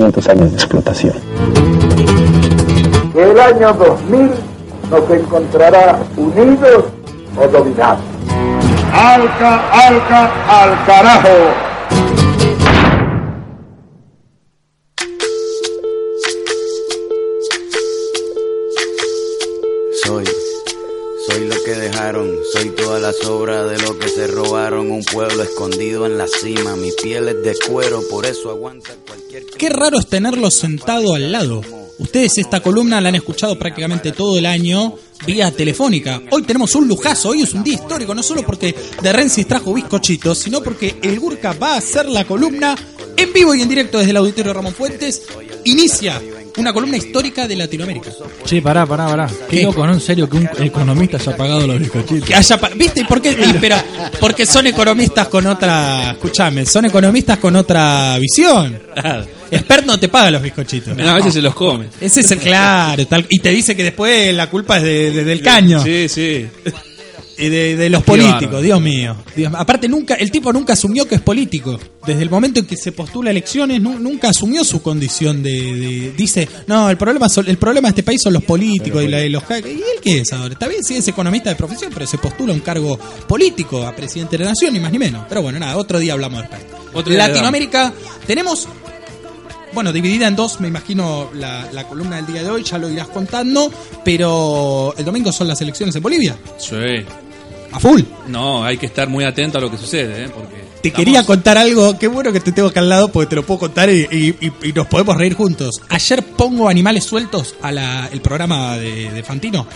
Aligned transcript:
500 0.00 0.28
años 0.28 0.50
de 0.52 0.56
explotación. 0.56 1.14
el 3.14 3.38
año 3.38 3.74
2000 3.74 4.30
nos 4.90 5.10
encontrará 5.10 5.98
unidos 6.16 6.84
o 7.36 7.48
dominados. 7.48 8.00
Alca, 8.94 9.88
alca, 9.88 10.30
al 10.48 10.86
carajo. 10.86 11.28
Soy, 20.02 20.24
soy 21.28 21.46
lo 21.46 21.56
que 21.62 21.72
dejaron, 21.72 22.30
soy 22.54 22.70
toda 22.70 23.00
la 23.00 23.12
sobra 23.12 23.64
de 23.64 23.78
lo 23.82 23.98
que 23.98 24.08
se 24.08 24.28
robaron, 24.28 24.90
un 24.90 25.04
pueblo 25.04 25.42
escondido 25.42 26.06
en 26.06 26.16
la 26.16 26.26
cima, 26.26 26.74
mi 26.76 26.90
piel 26.92 27.28
es 27.28 27.42
de 27.42 27.54
cuero, 27.68 28.00
por 28.10 28.24
eso 28.24 28.48
aguanta. 28.48 28.92
Qué 29.60 29.68
raro 29.68 29.98
es 29.98 30.06
tenerlo 30.06 30.50
sentado 30.50 31.12
al 31.12 31.32
lado. 31.32 31.60
Ustedes 31.98 32.38
esta 32.38 32.60
columna 32.60 32.98
la 32.98 33.10
han 33.10 33.16
escuchado 33.16 33.58
prácticamente 33.58 34.12
todo 34.12 34.38
el 34.38 34.46
año 34.46 34.94
vía 35.26 35.50
telefónica. 35.50 36.18
Hoy 36.30 36.44
tenemos 36.44 36.74
un 36.76 36.88
lujazo, 36.88 37.28
hoy 37.28 37.42
es 37.42 37.52
un 37.52 37.62
día 37.62 37.74
histórico, 37.74 38.14
no 38.14 38.22
solo 38.22 38.42
porque 38.42 38.74
De 39.02 39.12
Rensis 39.12 39.46
trajo 39.46 39.74
bizcochitos, 39.74 40.38
sino 40.38 40.62
porque 40.62 40.96
el 41.02 41.20
Gurka 41.20 41.52
va 41.52 41.74
a 41.74 41.76
hacer 41.76 42.08
la 42.08 42.24
columna 42.24 42.74
en 43.14 43.32
vivo 43.34 43.54
y 43.54 43.60
en 43.60 43.68
directo 43.68 43.98
desde 43.98 44.12
el 44.12 44.16
auditorio 44.16 44.54
Ramón 44.54 44.72
Fuentes. 44.72 45.24
Inicia 45.64 46.22
una 46.56 46.72
columna 46.72 46.96
histórica 46.96 47.46
de 47.46 47.56
Latinoamérica. 47.56 48.12
Sí, 48.46 48.62
pará, 48.62 48.86
pará, 48.86 49.08
pará. 49.08 49.26
¿Qué? 49.50 49.58
Qué 49.58 49.62
loco, 49.64 49.86
¿no? 49.86 49.92
En 49.92 50.00
serio, 50.00 50.26
que 50.26 50.38
un 50.38 50.48
economista 50.58 51.18
haya 51.18 51.36
pagado 51.36 51.66
los 51.66 51.78
bizcochitos. 51.78 52.26
Que 52.26 52.34
haya 52.34 52.56
¿Viste? 52.76 53.04
¿Por 53.04 53.20
qué? 53.20 53.32
Y, 53.50 53.58
pero, 53.60 53.76
porque 54.20 54.46
son 54.46 54.66
economistas 54.68 55.28
con 55.28 55.46
otra. 55.46 56.12
Escúchame, 56.12 56.64
son 56.64 56.86
economistas 56.86 57.36
con 57.36 57.56
otra 57.56 58.18
visión. 58.18 58.80
Expert 59.50 59.84
no 59.86 59.98
te 59.98 60.08
paga 60.08 60.30
los 60.30 60.42
bizcochitos. 60.42 60.96
No, 60.96 61.08
a 61.10 61.14
veces 61.14 61.34
se 61.34 61.42
los 61.42 61.54
come. 61.54 61.86
Ese 62.00 62.20
es 62.20 62.30
el 62.30 62.38
claro. 62.38 63.06
tal- 63.06 63.26
y 63.28 63.38
te 63.40 63.50
dice 63.50 63.74
que 63.76 63.82
después 63.84 64.34
la 64.34 64.48
culpa 64.50 64.76
es 64.78 64.82
de, 64.84 65.10
de- 65.10 65.24
del 65.24 65.42
caño. 65.42 65.82
Sí, 65.82 66.08
sí. 66.08 66.46
Y 67.38 67.48
de, 67.48 67.74
de 67.74 67.88
los 67.88 68.02
Qué 68.04 68.06
políticos. 68.06 68.62
Dios 68.62 68.78
mío. 68.82 69.16
Dios- 69.34 69.50
aparte, 69.56 69.88
nunca 69.88 70.12
el 70.14 70.30
tipo 70.30 70.52
nunca 70.52 70.74
asumió 70.74 71.08
que 71.08 71.14
es 71.14 71.20
político. 71.22 71.80
Desde 72.06 72.20
el 72.22 72.28
momento 72.28 72.60
en 72.60 72.66
que 72.66 72.76
se 72.76 72.92
postula 72.92 73.30
a 73.30 73.32
elecciones, 73.32 73.80
nu- 73.80 73.98
nunca 73.98 74.28
asumió 74.28 74.62
su 74.62 74.82
condición 74.82 75.42
de, 75.42 75.50
de- 75.50 76.12
Dice, 76.14 76.46
no, 76.66 76.90
el 76.90 76.98
problema, 76.98 77.30
son- 77.30 77.48
el 77.48 77.56
problema 77.56 77.88
de 77.88 77.92
este 77.92 78.02
país 78.02 78.20
son 78.22 78.34
los 78.34 78.44
políticos 78.44 79.02
y, 79.02 79.08
la, 79.08 79.24
y 79.24 79.30
los 79.30 79.42
¿Y 79.50 79.54
él 79.68 79.82
qué 80.02 80.18
es 80.20 80.32
ahora? 80.34 80.52
Está 80.52 80.68
bien, 80.68 80.84
sí, 80.84 80.96
es 80.96 81.08
economista 81.08 81.48
de 81.48 81.56
profesión, 81.56 81.90
pero 81.94 82.06
se 82.06 82.18
postula 82.18 82.52
a 82.52 82.56
un 82.56 82.60
cargo 82.60 82.98
político, 83.26 83.86
a 83.86 83.96
presidente 83.96 84.36
de 84.36 84.44
la 84.44 84.50
nación, 84.50 84.74
ni 84.74 84.80
más 84.80 84.92
ni 84.92 84.98
menos. 84.98 85.24
Pero 85.26 85.40
bueno, 85.40 85.58
nada, 85.58 85.78
otro 85.78 85.98
día 85.98 86.12
hablamos 86.12 86.42
de 86.42 86.56
esto. 86.58 86.76
Otro 86.92 87.14
Latinoamérica, 87.14 87.92
tenemos 88.26 88.68
bueno, 89.72 89.92
dividida 89.92 90.26
en 90.28 90.36
dos, 90.36 90.60
me 90.60 90.68
imagino 90.68 91.30
la, 91.34 91.66
la 91.72 91.86
columna 91.86 92.16
del 92.16 92.26
día 92.26 92.42
de 92.42 92.50
hoy, 92.50 92.62
ya 92.64 92.78
lo 92.78 92.88
irás 92.90 93.08
contando, 93.08 93.70
pero 94.04 94.94
el 94.96 95.04
domingo 95.04 95.32
son 95.32 95.48
las 95.48 95.60
elecciones 95.60 95.94
en 95.96 96.02
Bolivia. 96.02 96.36
Sí. 96.58 96.76
A 97.72 97.78
full. 97.78 98.00
No, 98.28 98.64
hay 98.64 98.76
que 98.78 98.86
estar 98.86 99.08
muy 99.08 99.24
atento 99.24 99.58
a 99.58 99.60
lo 99.60 99.70
que 99.70 99.76
sucede, 99.78 100.24
¿eh? 100.24 100.28
Porque 100.28 100.56
Te 100.82 100.88
estamos- 100.88 101.04
quería 101.04 101.24
contar 101.24 101.56
algo, 101.56 101.96
qué 101.98 102.08
bueno 102.08 102.32
que 102.32 102.40
te 102.40 102.50
tengo 102.52 102.68
acá 102.68 102.80
al 102.80 102.88
lado 102.88 103.08
porque 103.12 103.28
te 103.30 103.36
lo 103.36 103.44
puedo 103.46 103.60
contar 103.60 103.88
y, 103.90 104.08
y- 104.10 104.52
y- 104.68 104.72
nos 104.72 104.88
podemos 104.88 105.16
reír 105.16 105.34
juntos. 105.34 105.80
Ayer 105.88 106.22
pongo 106.24 106.68
Animales 106.68 107.04
Sueltos 107.04 107.54
a 107.62 107.70
la, 107.70 108.08
el 108.12 108.20
programa 108.20 108.76
de, 108.76 109.10
de 109.12 109.22
Fantino 109.22 109.66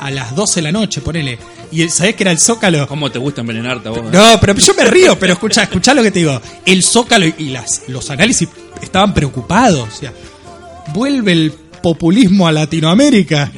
a 0.00 0.10
las 0.12 0.34
12 0.34 0.56
de 0.56 0.62
la 0.62 0.72
noche, 0.72 1.00
ponele. 1.00 1.38
Y 1.72 1.88
¿sabés 1.88 2.14
que 2.14 2.22
era 2.22 2.30
el 2.32 2.38
Zócalo? 2.38 2.86
¿Cómo 2.86 3.10
te 3.10 3.18
gusta 3.18 3.40
envenenarte 3.40 3.88
a 3.88 3.92
vos? 3.92 4.00
eh? 4.00 4.10
No, 4.12 4.38
pero 4.40 4.54
yo 4.54 4.74
me 4.74 4.84
río, 4.84 5.18
pero 5.18 5.32
escucha, 5.32 5.62
escucha 5.62 5.92
lo 5.94 6.02
que 6.02 6.10
te 6.10 6.18
digo. 6.20 6.40
El 6.66 6.82
Zócalo 6.84 7.26
y 7.26 7.48
las, 7.48 7.82
los 7.88 8.08
análisis 8.10 8.48
estaban 8.82 9.14
preocupados. 9.14 9.88
O 9.88 9.96
sea, 9.96 10.12
vuelve 10.92 11.32
el 11.32 11.52
populismo 11.82 12.46
a 12.48 12.52
Latinoamérica. 12.52 13.50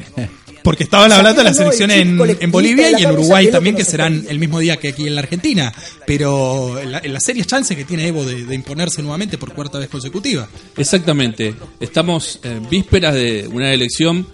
Porque 0.63 0.83
estaban 0.83 1.11
hablando 1.11 1.39
de 1.41 1.49
las 1.49 1.59
elecciones 1.59 1.97
en, 1.97 2.19
en 2.39 2.51
Bolivia 2.51 2.91
y 2.99 3.03
en 3.03 3.11
Uruguay 3.13 3.49
también, 3.49 3.75
que 3.75 3.83
serán 3.83 4.25
el 4.29 4.37
mismo 4.37 4.59
día 4.59 4.77
que 4.77 4.89
aquí 4.89 5.07
en 5.07 5.15
la 5.15 5.21
Argentina. 5.21 5.73
Pero 6.05 6.77
en, 6.79 6.91
la- 6.91 6.99
en 7.03 7.13
las 7.13 7.23
serias 7.23 7.47
chances 7.47 7.75
que 7.75 7.83
tiene 7.83 8.05
Evo 8.07 8.23
de, 8.23 8.45
de 8.45 8.53
imponerse 8.53 9.01
nuevamente 9.01 9.39
por 9.39 9.53
cuarta 9.53 9.79
vez 9.79 9.89
consecutiva. 9.89 10.47
Exactamente. 10.77 11.55
Estamos 11.79 12.39
en 12.43 12.69
vísperas 12.69 13.15
de 13.15 13.47
una 13.51 13.73
elección 13.73 14.27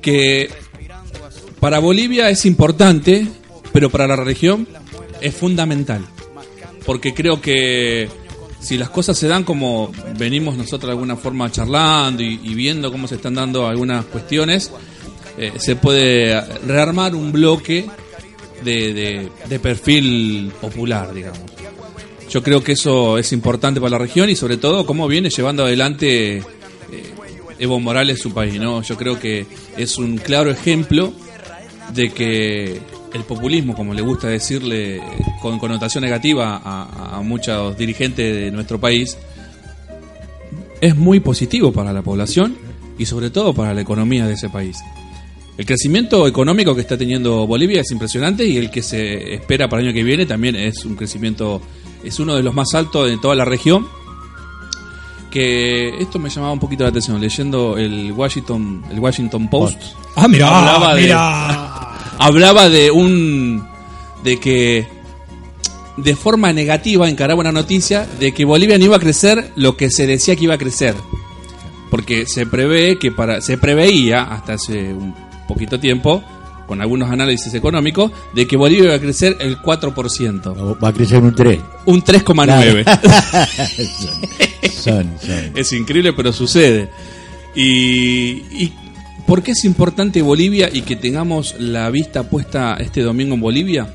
que 0.00 0.50
para 1.58 1.80
Bolivia 1.80 2.30
es 2.30 2.46
importante, 2.46 3.26
pero 3.72 3.90
para 3.90 4.06
la 4.06 4.14
región 4.16 4.68
es 5.20 5.34
fundamental. 5.34 6.06
Porque 6.86 7.12
creo 7.12 7.40
que 7.40 8.08
si 8.60 8.78
las 8.78 8.90
cosas 8.90 9.18
se 9.18 9.26
dan 9.26 9.44
como 9.44 9.90
venimos 10.16 10.56
nosotros 10.56 10.88
de 10.88 10.92
alguna 10.92 11.16
forma 11.16 11.50
charlando 11.50 12.22
y, 12.22 12.36
viendo 12.54 12.92
cómo 12.92 13.08
se 13.08 13.16
están 13.16 13.34
dando 13.34 13.66
algunas 13.66 14.04
cuestiones, 14.04 14.70
eh, 15.38 15.52
se 15.58 15.76
puede 15.76 16.40
rearmar 16.66 17.14
un 17.14 17.32
bloque 17.32 17.86
de 18.62 19.60
perfil 19.62 20.52
popular, 20.60 21.14
digamos. 21.14 21.50
Yo 22.30 22.44
creo 22.44 22.62
que 22.62 22.72
eso 22.72 23.18
es 23.18 23.32
importante 23.32 23.80
para 23.80 23.90
la 23.90 23.98
región 23.98 24.30
y 24.30 24.36
sobre 24.36 24.56
todo 24.56 24.86
cómo 24.86 25.08
viene 25.08 25.30
llevando 25.30 25.64
adelante 25.64 26.36
eh, 26.36 26.42
Evo 27.58 27.80
Morales 27.80 28.20
su 28.20 28.32
país, 28.32 28.54
¿no? 28.60 28.82
Yo 28.82 28.96
creo 28.96 29.18
que 29.18 29.46
es 29.76 29.98
un 29.98 30.16
claro 30.16 30.50
ejemplo 30.50 31.12
de 31.92 32.10
que 32.10 32.80
el 33.12 33.24
populismo, 33.24 33.74
como 33.74 33.94
le 33.94 34.02
gusta 34.02 34.28
decirle 34.28 35.02
con 35.40 35.58
connotación 35.58 36.04
negativa 36.04 36.60
a, 36.62 37.18
a 37.18 37.22
muchos 37.22 37.76
dirigentes 37.76 38.34
de 38.34 38.50
nuestro 38.50 38.80
país, 38.80 39.16
es 40.80 40.96
muy 40.96 41.20
positivo 41.20 41.72
para 41.72 41.92
la 41.92 42.02
población 42.02 42.56
y 42.98 43.06
sobre 43.06 43.30
todo 43.30 43.54
para 43.54 43.74
la 43.74 43.80
economía 43.80 44.26
de 44.26 44.34
ese 44.34 44.48
país. 44.48 44.78
El 45.56 45.66
crecimiento 45.66 46.26
económico 46.26 46.74
que 46.74 46.80
está 46.80 46.96
teniendo 46.96 47.46
Bolivia 47.46 47.82
es 47.82 47.90
impresionante 47.90 48.46
y 48.46 48.56
el 48.56 48.70
que 48.70 48.82
se 48.82 49.34
espera 49.34 49.68
para 49.68 49.82
el 49.82 49.88
año 49.88 49.94
que 49.94 50.02
viene 50.02 50.24
también 50.24 50.56
es 50.56 50.84
un 50.86 50.96
crecimiento, 50.96 51.60
es 52.02 52.18
uno 52.18 52.34
de 52.34 52.42
los 52.42 52.54
más 52.54 52.74
altos 52.74 53.08
de 53.08 53.18
toda 53.18 53.34
la 53.34 53.44
región. 53.44 53.86
Que 55.30 55.90
esto 56.00 56.18
me 56.18 56.28
llamaba 56.30 56.52
un 56.52 56.58
poquito 56.58 56.82
la 56.82 56.88
atención, 56.88 57.20
leyendo 57.20 57.76
el 57.76 58.10
Washington, 58.12 58.82
el 58.90 58.98
Washington 58.98 59.48
Post. 59.48 59.78
Ah, 60.16 60.26
mira, 60.26 60.48
hablaba 60.48 60.94
de, 60.94 61.02
mira. 61.02 61.89
Hablaba 62.20 62.68
de 62.68 62.90
un, 62.90 63.66
de 64.22 64.38
que 64.38 64.86
de 65.96 66.14
forma 66.14 66.52
negativa 66.52 67.08
encaraba 67.08 67.40
una 67.40 67.50
noticia 67.50 68.06
de 68.18 68.32
que 68.32 68.44
Bolivia 68.44 68.78
no 68.78 68.84
iba 68.84 68.96
a 68.96 69.00
crecer 69.00 69.50
lo 69.56 69.76
que 69.76 69.90
se 69.90 70.06
decía 70.06 70.36
que 70.36 70.44
iba 70.44 70.54
a 70.54 70.58
crecer. 70.58 70.94
Porque 71.90 72.26
se 72.26 72.46
prevé 72.46 72.98
que 72.98 73.10
para 73.10 73.40
se 73.40 73.58
preveía 73.58 74.22
hasta 74.22 74.52
hace 74.52 74.92
un 74.92 75.14
poquito 75.48 75.80
tiempo 75.80 76.22
con 76.68 76.80
algunos 76.80 77.10
análisis 77.10 77.52
económicos 77.54 78.12
de 78.32 78.46
que 78.46 78.56
Bolivia 78.56 78.84
iba 78.84 78.94
a 78.94 79.00
crecer 79.00 79.36
el 79.40 79.58
4%, 79.58 80.78
Va 80.80 80.88
a 80.88 80.92
crecer 80.92 81.20
un 81.22 81.34
3. 81.34 81.58
un 81.86 82.04
3,9. 82.04 82.84
Son, 84.70 85.10
son. 85.20 85.52
Es 85.56 85.72
increíble, 85.72 86.12
pero 86.14 86.32
sucede. 86.32 86.88
Y, 87.54 88.64
y 88.64 88.72
¿por 89.30 89.44
qué 89.44 89.52
es 89.52 89.64
importante 89.64 90.22
Bolivia 90.22 90.68
y 90.72 90.82
que 90.82 90.96
tengamos 90.96 91.54
la 91.60 91.88
vista 91.88 92.28
puesta 92.28 92.76
este 92.80 93.00
domingo 93.00 93.36
en 93.36 93.40
Bolivia? 93.40 93.94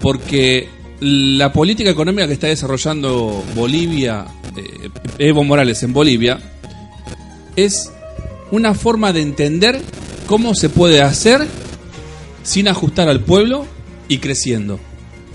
Porque 0.00 0.68
la 1.00 1.52
política 1.52 1.90
económica 1.90 2.26
que 2.26 2.32
está 2.32 2.46
desarrollando 2.46 3.44
Bolivia, 3.54 4.24
eh, 4.56 4.88
Evo 5.18 5.44
Morales 5.44 5.82
en 5.82 5.92
Bolivia, 5.92 6.40
es 7.56 7.92
una 8.52 8.72
forma 8.72 9.12
de 9.12 9.20
entender 9.20 9.82
cómo 10.26 10.54
se 10.54 10.70
puede 10.70 11.02
hacer 11.02 11.46
sin 12.42 12.66
ajustar 12.66 13.10
al 13.10 13.20
pueblo 13.20 13.66
y 14.08 14.16
creciendo. 14.16 14.80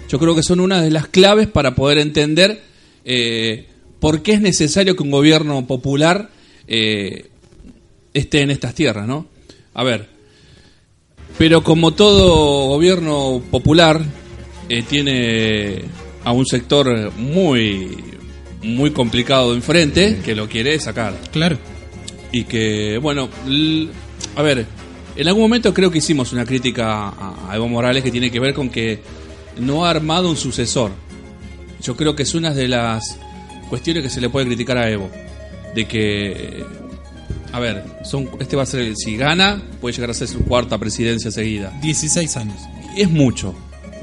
Yo 0.10 0.18
creo 0.18 0.34
que 0.34 0.42
son 0.42 0.60
una 0.60 0.82
de 0.82 0.90
las 0.90 1.06
claves 1.06 1.46
para 1.46 1.76
poder 1.76 2.00
entender 2.00 2.64
eh, 3.04 3.68
por 4.00 4.24
qué 4.24 4.34
es 4.34 4.42
necesario 4.42 4.96
que 4.96 5.04
un 5.04 5.12
gobierno 5.12 5.68
popular 5.68 6.32
eh, 6.68 7.28
esté 8.12 8.42
en 8.42 8.50
estas 8.50 8.74
tierras, 8.74 9.08
¿no? 9.08 9.35
A 9.76 9.84
ver, 9.84 10.08
pero 11.38 11.64
como 11.64 11.92
todo 11.92 12.68
gobierno 12.70 13.42
popular, 13.52 14.02
eh, 14.70 14.84
tiene 14.84 15.84
a 16.24 16.32
un 16.32 16.46
sector 16.46 17.12
muy, 17.18 17.98
muy 18.64 18.92
complicado 18.92 19.54
enfrente 19.54 20.22
que 20.24 20.34
lo 20.34 20.48
quiere 20.48 20.80
sacar. 20.80 21.14
Claro. 21.32 21.58
Y 22.32 22.46
que, 22.46 22.98
bueno, 23.02 23.30
a 24.36 24.42
ver, 24.42 24.66
en 25.16 25.28
algún 25.28 25.44
momento 25.44 25.74
creo 25.74 25.92
que 25.92 26.00
hicimos 26.00 26.32
una 26.34 26.46
crítica 26.46 27.10
a 27.50 27.56
Evo 27.56 27.68
Morales 27.68 28.04
que 28.04 28.12
tiene 28.12 28.32
que 28.32 28.40
ver 28.40 28.54
con 28.54 28.70
que 28.70 29.02
no 29.60 29.86
ha 29.86 29.90
armado 29.90 30.30
un 30.30 30.38
sucesor. 30.38 30.92
Yo 31.82 31.96
creo 31.96 32.16
que 32.16 32.24
es 32.24 32.34
una 32.34 32.54
de 32.54 32.68
las 32.70 33.20
cuestiones 33.70 34.04
que 34.04 34.10
se 34.10 34.22
le 34.22 34.30
puede 34.30 34.48
criticar 34.48 34.78
a 34.78 34.90
Evo. 34.90 35.10
De 35.76 35.86
que, 35.86 36.64
a 37.56 37.60
ver, 37.60 37.84
son, 38.04 38.30
este 38.40 38.56
va 38.56 38.64
a 38.64 38.66
ser, 38.66 38.82
el- 38.82 38.98
si 38.98 39.16
gana, 39.18 39.62
puede 39.80 39.94
llegar 39.96 40.10
a 40.10 40.14
ser 40.14 40.28
su 40.28 40.40
cuarta 40.46 40.78
presidencia 40.78 41.32
seguida. 41.32 41.72
16 41.82 42.36
años. 42.38 42.58
Es 42.98 43.10
mucho, 43.10 43.56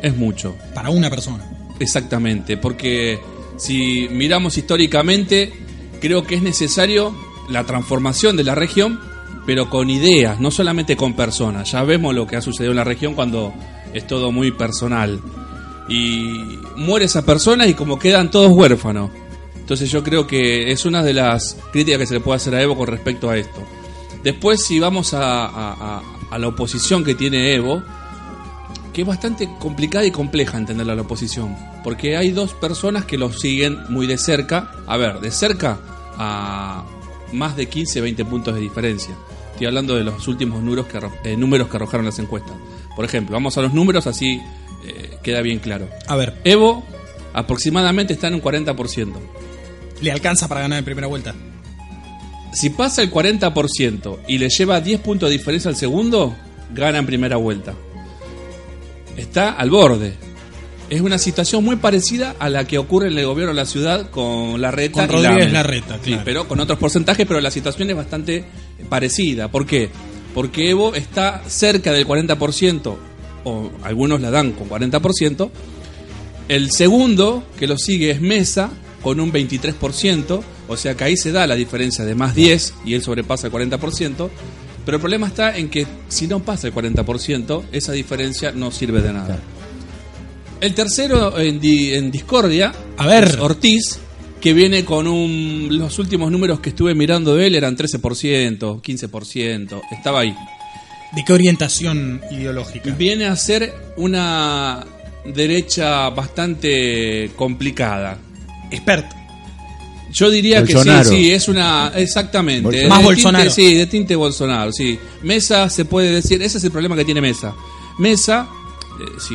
es 0.02 0.16
mucho. 0.16 0.56
Para 0.74 0.90
una 0.90 1.10
persona. 1.10 1.44
Exactamente, 1.78 2.56
porque 2.56 3.18
si 3.58 4.08
miramos 4.10 4.56
históricamente, 4.58 5.52
creo 6.00 6.24
que 6.24 6.36
es 6.36 6.42
necesario 6.42 7.14
la 7.50 7.64
transformación 7.64 8.36
de 8.36 8.44
la 8.44 8.54
región, 8.54 8.98
pero 9.46 9.68
con 9.68 9.90
ideas, 9.90 10.40
no 10.40 10.50
solamente 10.50 10.96
con 10.96 11.14
personas. 11.14 11.70
Ya 11.72 11.82
vemos 11.82 12.14
lo 12.14 12.26
que 12.26 12.36
ha 12.36 12.40
sucedido 12.40 12.70
en 12.72 12.76
la 12.76 12.84
región 12.84 13.14
cuando 13.14 13.52
es 13.92 14.06
todo 14.06 14.30
muy 14.32 14.52
personal. 14.52 15.20
Y 15.88 16.58
muere 16.76 17.06
esa 17.06 17.22
persona 17.24 17.66
y 17.66 17.74
como 17.74 17.98
quedan 17.98 18.30
todos 18.30 18.50
huérfanos. 18.52 19.10
Entonces 19.72 19.90
yo 19.90 20.02
creo 20.04 20.26
que 20.26 20.70
es 20.70 20.84
una 20.84 21.02
de 21.02 21.14
las 21.14 21.56
críticas 21.72 22.00
que 22.00 22.06
se 22.06 22.12
le 22.12 22.20
puede 22.20 22.36
hacer 22.36 22.54
a 22.54 22.60
Evo 22.60 22.76
con 22.76 22.86
respecto 22.88 23.30
a 23.30 23.38
esto. 23.38 23.62
Después 24.22 24.62
si 24.62 24.78
vamos 24.78 25.14
a, 25.14 25.46
a- 25.46 25.72
a- 25.72 26.02
a 26.30 26.38
la 26.38 26.48
oposición 26.48 27.02
que 27.02 27.14
tiene 27.14 27.54
Evo, 27.54 27.82
que 28.92 29.00
es 29.00 29.06
bastante 29.08 29.48
complicada 29.58 30.04
y 30.04 30.10
compleja 30.10 30.58
entenderla 30.58 30.94
la 30.94 31.00
oposición, 31.00 31.56
porque 31.82 32.18
hay 32.18 32.32
dos 32.32 32.52
personas 32.52 33.06
que 33.06 33.16
lo 33.16 33.32
siguen 33.32 33.78
muy 33.88 34.06
de 34.06 34.18
cerca, 34.18 34.72
a 34.86 34.98
ver, 34.98 35.20
de 35.20 35.30
cerca 35.30 35.78
a 36.18 36.84
más 37.32 37.56
de 37.56 37.64
15, 37.66 38.02
20 38.02 38.26
puntos 38.26 38.54
de 38.54 38.60
diferencia. 38.60 39.14
Estoy 39.52 39.68
hablando 39.68 39.94
de 39.96 40.04
los 40.04 40.28
últimos 40.28 40.62
números 40.62 40.84
que, 40.84 41.00
eh, 41.24 41.34
números 41.38 41.68
que 41.68 41.76
arrojaron 41.78 42.04
las 42.04 42.18
encuestas. 42.18 42.52
Por 42.94 43.06
ejemplo, 43.06 43.32
vamos 43.32 43.56
a 43.56 43.62
los 43.62 43.72
números 43.72 44.06
así 44.06 44.38
eh, 44.84 45.16
queda 45.22 45.40
bien 45.40 45.60
claro. 45.60 45.88
A 46.08 46.16
ver, 46.16 46.34
Evo 46.44 46.84
aproximadamente 47.32 48.12
está 48.12 48.28
en 48.28 48.34
un 48.34 48.42
40%. 48.42 49.14
¿Le 50.02 50.12
alcanza 50.12 50.48
para 50.48 50.60
ganar 50.60 50.78
en 50.78 50.84
primera 50.84 51.06
vuelta? 51.06 51.34
Si 52.52 52.68
pasa 52.70 53.00
el 53.02 53.10
40% 53.10 54.18
y 54.28 54.36
le 54.38 54.50
lleva 54.50 54.80
10 54.80 55.00
puntos 55.00 55.30
de 55.30 55.36
diferencia 55.38 55.70
al 55.70 55.76
segundo, 55.76 56.34
gana 56.74 56.98
en 56.98 57.06
primera 57.06 57.36
vuelta. 57.36 57.74
Está 59.16 59.50
al 59.52 59.70
borde. 59.70 60.14
Es 60.90 61.00
una 61.00 61.16
situación 61.16 61.64
muy 61.64 61.76
parecida 61.76 62.34
a 62.38 62.50
la 62.50 62.66
que 62.66 62.76
ocurre 62.76 63.08
en 63.10 63.16
el 63.18 63.24
gobierno 63.24 63.54
de 63.54 63.60
la 63.60 63.64
ciudad 63.66 64.10
con 64.10 64.60
Larreta 64.60 65.06
Con 65.06 65.20
y 65.20 65.22
Rodríguez. 65.22 65.52
Larreta, 65.52 65.98
Sí, 66.02 66.10
claro. 66.10 66.22
pero 66.24 66.48
con 66.48 66.60
otros 66.60 66.78
porcentajes, 66.78 67.26
pero 67.26 67.40
la 67.40 67.50
situación 67.50 67.88
es 67.88 67.96
bastante 67.96 68.44
parecida. 68.90 69.48
¿Por 69.50 69.66
qué? 69.66 69.88
Porque 70.34 70.68
Evo 70.68 70.94
está 70.94 71.42
cerca 71.46 71.92
del 71.92 72.06
40%, 72.06 72.96
o 73.44 73.70
algunos 73.82 74.20
la 74.20 74.30
dan 74.30 74.52
con 74.52 74.68
40%. 74.68 75.50
El 76.48 76.70
segundo 76.70 77.44
que 77.58 77.66
lo 77.66 77.78
sigue 77.78 78.10
es 78.10 78.20
Mesa, 78.20 78.70
con 79.02 79.18
un 79.20 79.32
23%, 79.32 80.42
o 80.68 80.76
sea 80.76 80.94
que 80.96 81.04
ahí 81.04 81.16
se 81.16 81.32
da 81.32 81.46
la 81.46 81.54
diferencia 81.56 82.04
de 82.04 82.14
más 82.14 82.34
10 82.34 82.74
y 82.84 82.94
él 82.94 83.02
sobrepasa 83.02 83.48
el 83.48 83.52
40%. 83.52 84.28
Pero 84.84 84.96
el 84.96 85.00
problema 85.00 85.28
está 85.28 85.56
en 85.56 85.68
que 85.70 85.86
si 86.08 86.26
no 86.26 86.40
pasa 86.40 86.66
el 86.68 86.74
40%, 86.74 87.62
esa 87.72 87.92
diferencia 87.92 88.50
no 88.52 88.70
sirve 88.70 89.00
de 89.00 89.12
nada. 89.12 89.38
El 90.60 90.74
tercero 90.74 91.38
en, 91.38 91.60
di- 91.60 91.92
en 91.94 92.10
discordia 92.10 92.72
A 92.96 93.06
ver. 93.06 93.38
Ortiz, 93.40 93.98
que 94.40 94.52
viene 94.52 94.84
con 94.84 95.06
un. 95.06 95.68
Los 95.70 95.98
últimos 95.98 96.30
números 96.32 96.60
que 96.60 96.70
estuve 96.70 96.94
mirando 96.94 97.34
de 97.36 97.46
él 97.48 97.54
eran 97.54 97.76
13%, 97.76 98.80
15%, 98.80 99.80
estaba 99.92 100.20
ahí. 100.20 100.34
¿De 101.14 101.24
qué 101.24 101.32
orientación 101.32 102.20
ideológica? 102.30 102.90
Viene 102.94 103.26
a 103.26 103.36
ser 103.36 103.72
una 103.96 104.84
derecha 105.24 106.08
bastante 106.10 107.30
complicada. 107.36 108.18
Expert. 108.72 109.06
Yo 110.12 110.28
diría 110.30 110.60
Bolsonaro. 110.60 111.08
que 111.08 111.16
sí, 111.16 111.22
sí, 111.24 111.32
es 111.32 111.48
una. 111.48 111.90
Exactamente. 111.94 112.62
Bolsonaro. 112.62 112.88
Más 112.90 112.98
de 112.98 113.04
Bolsonaro. 113.04 113.44
Tinte, 113.44 113.54
sí, 113.70 113.74
de 113.76 113.86
tinte 113.86 114.16
Bolsonaro, 114.16 114.72
sí. 114.72 114.98
Mesa 115.22 115.70
se 115.70 115.84
puede 115.86 116.10
decir, 116.12 116.42
ese 116.42 116.58
es 116.58 116.64
el 116.64 116.70
problema 116.70 116.96
que 116.96 117.04
tiene 117.04 117.20
Mesa. 117.22 117.54
Mesa, 117.98 118.46
eh, 119.00 119.04
si 119.18 119.34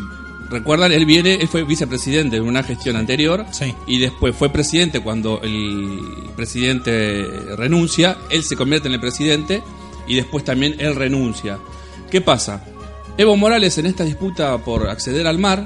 recuerdan, 0.52 0.92
él 0.92 1.06
viene, 1.06 1.36
él 1.36 1.48
fue 1.48 1.64
vicepresidente 1.64 2.38
en 2.38 2.44
una 2.44 2.64
gestión 2.64 2.96
anterior 2.96 3.46
Sí. 3.52 3.74
y 3.88 3.98
después 4.00 4.36
fue 4.36 4.50
presidente 4.52 5.00
cuando 5.02 5.42
el 5.42 6.00
presidente 6.36 7.24
renuncia, 7.58 8.18
él 8.30 8.44
se 8.44 8.56
convierte 8.56 8.88
en 8.88 8.94
el 8.94 9.00
presidente 9.00 9.62
y 10.08 10.16
después 10.16 10.44
también 10.46 10.76
él 10.80 10.96
renuncia. 10.96 11.58
¿Qué 12.12 12.22
pasa? 12.22 12.64
Evo 13.18 13.36
Morales 13.36 13.78
en 13.80 13.88
esta 13.88 14.04
disputa 14.04 14.58
por 14.60 14.90
acceder 14.90 15.26
al 15.28 15.40
mar, 15.40 15.66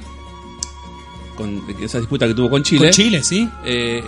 con 1.41 1.63
esa 1.81 1.97
disputa 1.99 2.27
que 2.27 2.33
tuvo 2.33 2.49
con 2.49 2.63
Chile, 2.63 2.85
Con 2.85 2.91
Chile, 2.91 3.23
¿sí? 3.23 3.49
eh, 3.65 4.03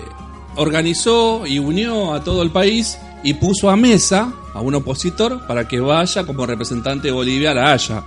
organizó 0.55 1.45
y 1.45 1.59
unió 1.59 2.13
a 2.13 2.23
todo 2.23 2.43
el 2.43 2.51
país 2.51 2.97
y 3.23 3.33
puso 3.35 3.69
a 3.69 3.75
mesa 3.75 4.33
a 4.53 4.61
un 4.61 4.75
opositor 4.75 5.47
para 5.47 5.67
que 5.67 5.79
vaya 5.79 6.25
como 6.25 6.45
representante 6.45 7.07
de 7.07 7.11
Bolivia 7.13 7.51
a 7.51 7.53
la 7.55 7.73
Haya. 7.73 8.03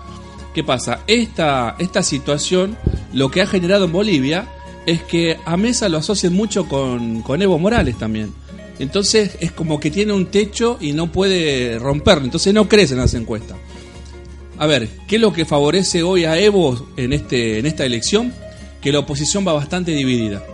¿Qué 0.55 0.63
pasa? 0.63 1.01
Esta, 1.07 1.75
esta 1.79 2.03
situación 2.03 2.77
lo 3.13 3.31
que 3.31 3.43
ha 3.43 3.47
generado 3.47 3.87
en 3.87 3.93
Bolivia 3.93 4.49
es 4.87 5.03
que 5.03 5.39
a 5.45 5.57
Mesa 5.57 5.89
lo 5.89 5.99
asocian 5.99 6.33
mucho 6.33 6.69
con, 6.69 7.23
con 7.23 7.43
Evo 7.43 7.59
Morales 7.59 7.99
también. 7.99 8.33
Entonces 8.79 9.37
es 9.41 9.53
como 9.53 9.81
que 9.81 9.91
tiene 9.91 10.13
un 10.13 10.27
techo 10.27 10.79
y 10.81 10.93
no 10.93 11.11
puede 11.11 11.79
romperlo, 11.79 12.25
entonces 12.25 12.55
no 12.55 12.69
crece 12.69 12.95
en 12.95 13.01
las 13.01 13.15
encuestas. 13.15 13.57
A 14.59 14.67
ver, 14.67 14.89
¿qué 15.09 15.17
es 15.17 15.23
lo 15.23 15.33
que 15.33 15.45
favorece 15.45 16.03
hoy 16.03 16.25
a 16.25 16.39
Evo 16.39 16.87
en, 16.97 17.13
este, 17.13 17.59
en 17.59 17.67
esta 17.67 17.85
elección? 17.85 18.33
Que 18.87 18.93
la 18.93 19.01
oposición 19.01 19.45
va 19.45 19.53
bastante 19.53 19.91
dividida. 19.91 20.47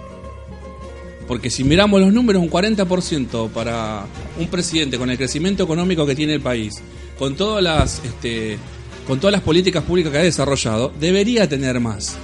Porque 1.29 1.51
si 1.51 1.65
miramos 1.65 2.01
los 2.01 2.15
números, 2.15 2.41
un 2.41 2.49
40% 2.49 3.51
para 3.51 4.07
un 4.41 4.49
presidente 4.49 4.97
con 4.97 5.11
el 5.11 5.19
crecimiento 5.19 5.65
económico 5.65 6.07
que 6.07 6.15
tiene 6.15 6.33
el 6.33 6.41
país, 6.41 6.77
con 7.19 7.37
todas 7.37 7.63
las, 7.63 8.03
este, 8.03 8.57
con 9.07 9.21
todas 9.21 9.33
las 9.33 9.43
políticas 9.43 9.85
públicas 9.85 10.11
que 10.11 10.17
ha 10.17 10.23
desarrollado, 10.23 10.95
debería 10.99 11.47
tener 11.47 11.79
más. 11.79 12.17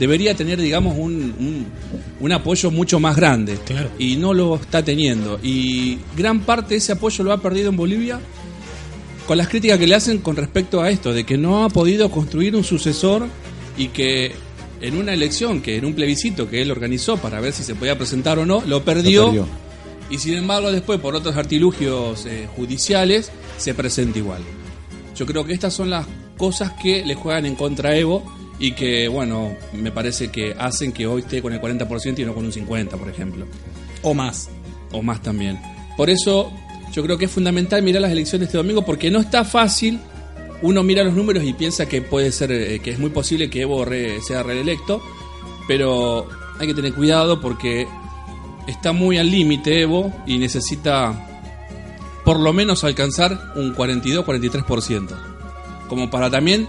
Debería 0.00 0.34
tener, 0.34 0.60
digamos, 0.60 0.98
un, 0.98 1.32
un, 1.38 1.66
un 2.18 2.32
apoyo 2.32 2.72
mucho 2.72 2.98
más 2.98 3.14
grande. 3.14 3.56
Claro. 3.64 3.90
Y 4.00 4.16
no 4.16 4.34
lo 4.34 4.56
está 4.56 4.84
teniendo. 4.84 5.38
Y 5.44 6.00
gran 6.16 6.40
parte 6.40 6.70
de 6.70 6.78
ese 6.78 6.90
apoyo 6.90 7.22
lo 7.22 7.30
ha 7.30 7.40
perdido 7.40 7.70
en 7.70 7.76
Bolivia 7.76 8.18
con 9.28 9.38
las 9.38 9.46
críticas 9.46 9.78
que 9.78 9.86
le 9.86 9.94
hacen 9.94 10.18
con 10.18 10.34
respecto 10.34 10.82
a 10.82 10.90
esto, 10.90 11.12
de 11.12 11.22
que 11.22 11.38
no 11.38 11.64
ha 11.64 11.68
podido 11.68 12.10
construir 12.10 12.56
un 12.56 12.64
sucesor 12.64 13.28
y 13.78 13.90
que 13.90 14.32
en 14.86 14.96
una 14.96 15.14
elección, 15.14 15.62
que 15.62 15.76
en 15.76 15.84
un 15.84 15.94
plebiscito 15.94 16.48
que 16.48 16.60
él 16.60 16.70
organizó 16.70 17.16
para 17.16 17.40
ver 17.40 17.52
si 17.52 17.62
se 17.62 17.74
podía 17.74 17.96
presentar 17.96 18.38
o 18.38 18.44
no, 18.44 18.62
lo 18.66 18.84
perdió. 18.84 19.22
Lo 19.22 19.26
perdió. 19.28 19.48
Y 20.10 20.18
sin 20.18 20.34
embargo 20.34 20.70
después 20.70 21.00
por 21.00 21.14
otros 21.14 21.34
artilugios 21.36 22.26
eh, 22.26 22.46
judiciales 22.54 23.32
se 23.56 23.72
presenta 23.72 24.18
igual. 24.18 24.42
Yo 25.16 25.24
creo 25.24 25.44
que 25.46 25.54
estas 25.54 25.72
son 25.72 25.88
las 25.88 26.06
cosas 26.36 26.72
que 26.72 27.04
le 27.04 27.14
juegan 27.14 27.46
en 27.46 27.54
contra 27.54 27.90
a 27.90 27.96
Evo 27.96 28.22
y 28.58 28.72
que, 28.72 29.08
bueno, 29.08 29.56
me 29.72 29.90
parece 29.90 30.28
que 30.28 30.54
hacen 30.58 30.92
que 30.92 31.06
hoy 31.06 31.22
esté 31.22 31.40
con 31.40 31.52
el 31.52 31.60
40% 31.60 32.18
y 32.18 32.24
no 32.24 32.34
con 32.34 32.44
un 32.44 32.52
50%, 32.52 32.88
por 32.90 33.08
ejemplo 33.08 33.46
O 34.02 34.12
más. 34.12 34.50
o 34.92 35.02
más 35.02 35.22
también. 35.22 35.58
Por 35.96 36.10
eso 36.10 36.52
yo 36.92 37.02
creo 37.02 37.16
que 37.16 37.24
es 37.24 37.30
fundamental 37.30 37.82
mirar 37.82 38.02
las 38.02 38.12
elecciones 38.12 38.48
este 38.48 38.58
domingo 38.58 38.84
porque 38.84 39.10
no 39.10 39.20
está 39.20 39.44
fácil. 39.44 39.98
Uno 40.64 40.82
mira 40.82 41.04
los 41.04 41.12
números 41.14 41.44
y 41.44 41.52
piensa 41.52 41.86
que 41.86 42.00
puede 42.00 42.32
ser, 42.32 42.50
eh, 42.50 42.80
que 42.80 42.90
es 42.90 42.98
muy 42.98 43.10
posible 43.10 43.50
que 43.50 43.60
Evo 43.62 43.84
re- 43.84 44.20
sea 44.22 44.42
reelecto, 44.42 45.02
pero 45.68 46.26
hay 46.58 46.66
que 46.66 46.74
tener 46.74 46.94
cuidado 46.94 47.40
porque 47.40 47.86
está 48.66 48.92
muy 48.92 49.18
al 49.18 49.30
límite 49.30 49.82
Evo 49.82 50.10
y 50.26 50.38
necesita 50.38 51.28
por 52.24 52.40
lo 52.40 52.52
menos 52.54 52.82
alcanzar 52.84 53.52
un 53.56 53.74
42-43%. 53.74 55.10
Como 55.88 56.08
para 56.10 56.30
también, 56.30 56.66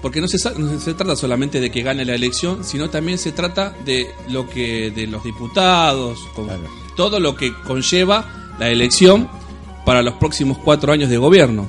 porque 0.00 0.22
no 0.22 0.28
se, 0.28 0.38
sa- 0.38 0.54
no 0.56 0.80
se 0.80 0.94
trata 0.94 1.14
solamente 1.14 1.60
de 1.60 1.70
que 1.70 1.82
gane 1.82 2.06
la 2.06 2.14
elección, 2.14 2.64
sino 2.64 2.88
también 2.88 3.18
se 3.18 3.32
trata 3.32 3.74
de 3.84 4.06
lo 4.30 4.48
que 4.48 4.90
de 4.90 5.06
los 5.06 5.22
diputados, 5.22 6.18
con 6.34 6.46
Claro. 6.46 6.62
todo 6.96 7.20
lo 7.20 7.36
que 7.36 7.52
conlleva 7.64 8.54
la 8.58 8.70
elección 8.70 9.28
para 9.84 10.00
los 10.02 10.14
próximos 10.14 10.56
cuatro 10.56 10.92
años 10.94 11.10
de 11.10 11.18
gobierno. 11.18 11.68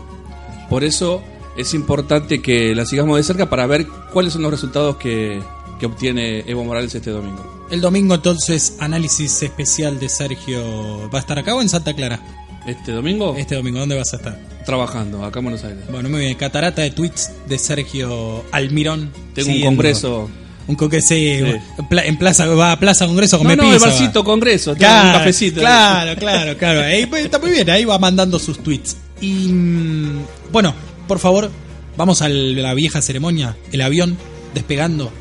Por 0.69 0.85
eso 0.85 1.21
es 1.57 1.73
importante 1.73 2.41
que 2.41 2.73
la 2.75 2.85
sigamos 2.85 3.17
de 3.17 3.23
cerca 3.23 3.49
para 3.49 3.65
ver 3.67 3.87
cuáles 4.13 4.33
son 4.33 4.41
los 4.41 4.51
resultados 4.51 4.97
que, 4.97 5.41
que 5.79 5.85
obtiene 5.85 6.43
Evo 6.47 6.63
Morales 6.63 6.93
este 6.95 7.11
domingo. 7.11 7.65
El 7.71 7.81
domingo 7.81 8.15
entonces, 8.15 8.75
análisis 8.79 9.41
especial 9.41 9.99
de 9.99 10.09
Sergio. 10.09 11.09
¿Va 11.11 11.17
a 11.19 11.21
estar 11.21 11.39
acá 11.39 11.55
o 11.55 11.61
en 11.61 11.69
Santa 11.69 11.93
Clara? 11.93 12.19
Este 12.67 12.91
domingo, 12.91 13.35
Este 13.37 13.55
domingo, 13.55 13.79
¿dónde 13.79 13.95
vas 13.95 14.13
a 14.13 14.17
estar? 14.17 14.39
trabajando 14.65 15.23
acá 15.23 15.39
en 15.39 15.45
Buenos 15.45 15.63
Aires. 15.63 15.83
Bueno, 15.91 16.09
muy 16.09 16.21
bien. 16.21 16.35
Catarata 16.35 16.81
de 16.81 16.89
tweets 16.89 17.31
de 17.47 17.59
Sergio 17.59 18.43
Almirón. 18.51 19.11
Tengo 19.35 19.51
un 19.51 19.61
congreso 19.61 20.27
Un 20.67 20.73
coque 20.75 20.99
sí, 20.99 21.27
en 21.77 21.87
pla- 21.87 22.03
en 22.03 22.17
plaza, 22.17 22.47
va 22.47 22.71
a 22.71 22.79
Plaza 22.79 23.05
Congreso 23.05 23.35
a 23.39 23.43
No, 23.43 23.55
no, 23.55 23.71
el 23.71 23.79
barcito 23.79 24.21
va. 24.21 24.25
Congreso, 24.25 24.73
Claro, 24.75 25.09
un 25.09 25.13
cafecito. 25.19 25.59
Claro, 25.59 26.19
claro, 26.19 26.57
claro. 26.57 26.81
Ahí, 26.81 27.05
pues, 27.05 27.25
está 27.25 27.37
muy 27.37 27.51
bien, 27.51 27.69
ahí 27.69 27.85
va 27.85 27.99
mandando 27.99 28.39
sus 28.39 28.57
tweets. 28.63 28.97
Y 29.21 29.49
mm, 29.53 30.25
bueno, 30.51 30.73
por 31.07 31.19
favor, 31.19 31.51
vamos 31.97 32.21
a 32.21 32.29
la 32.29 32.73
vieja 32.73 33.01
ceremonia, 33.01 33.55
el 33.71 33.81
avión 33.81 34.17
despegando. 34.53 35.11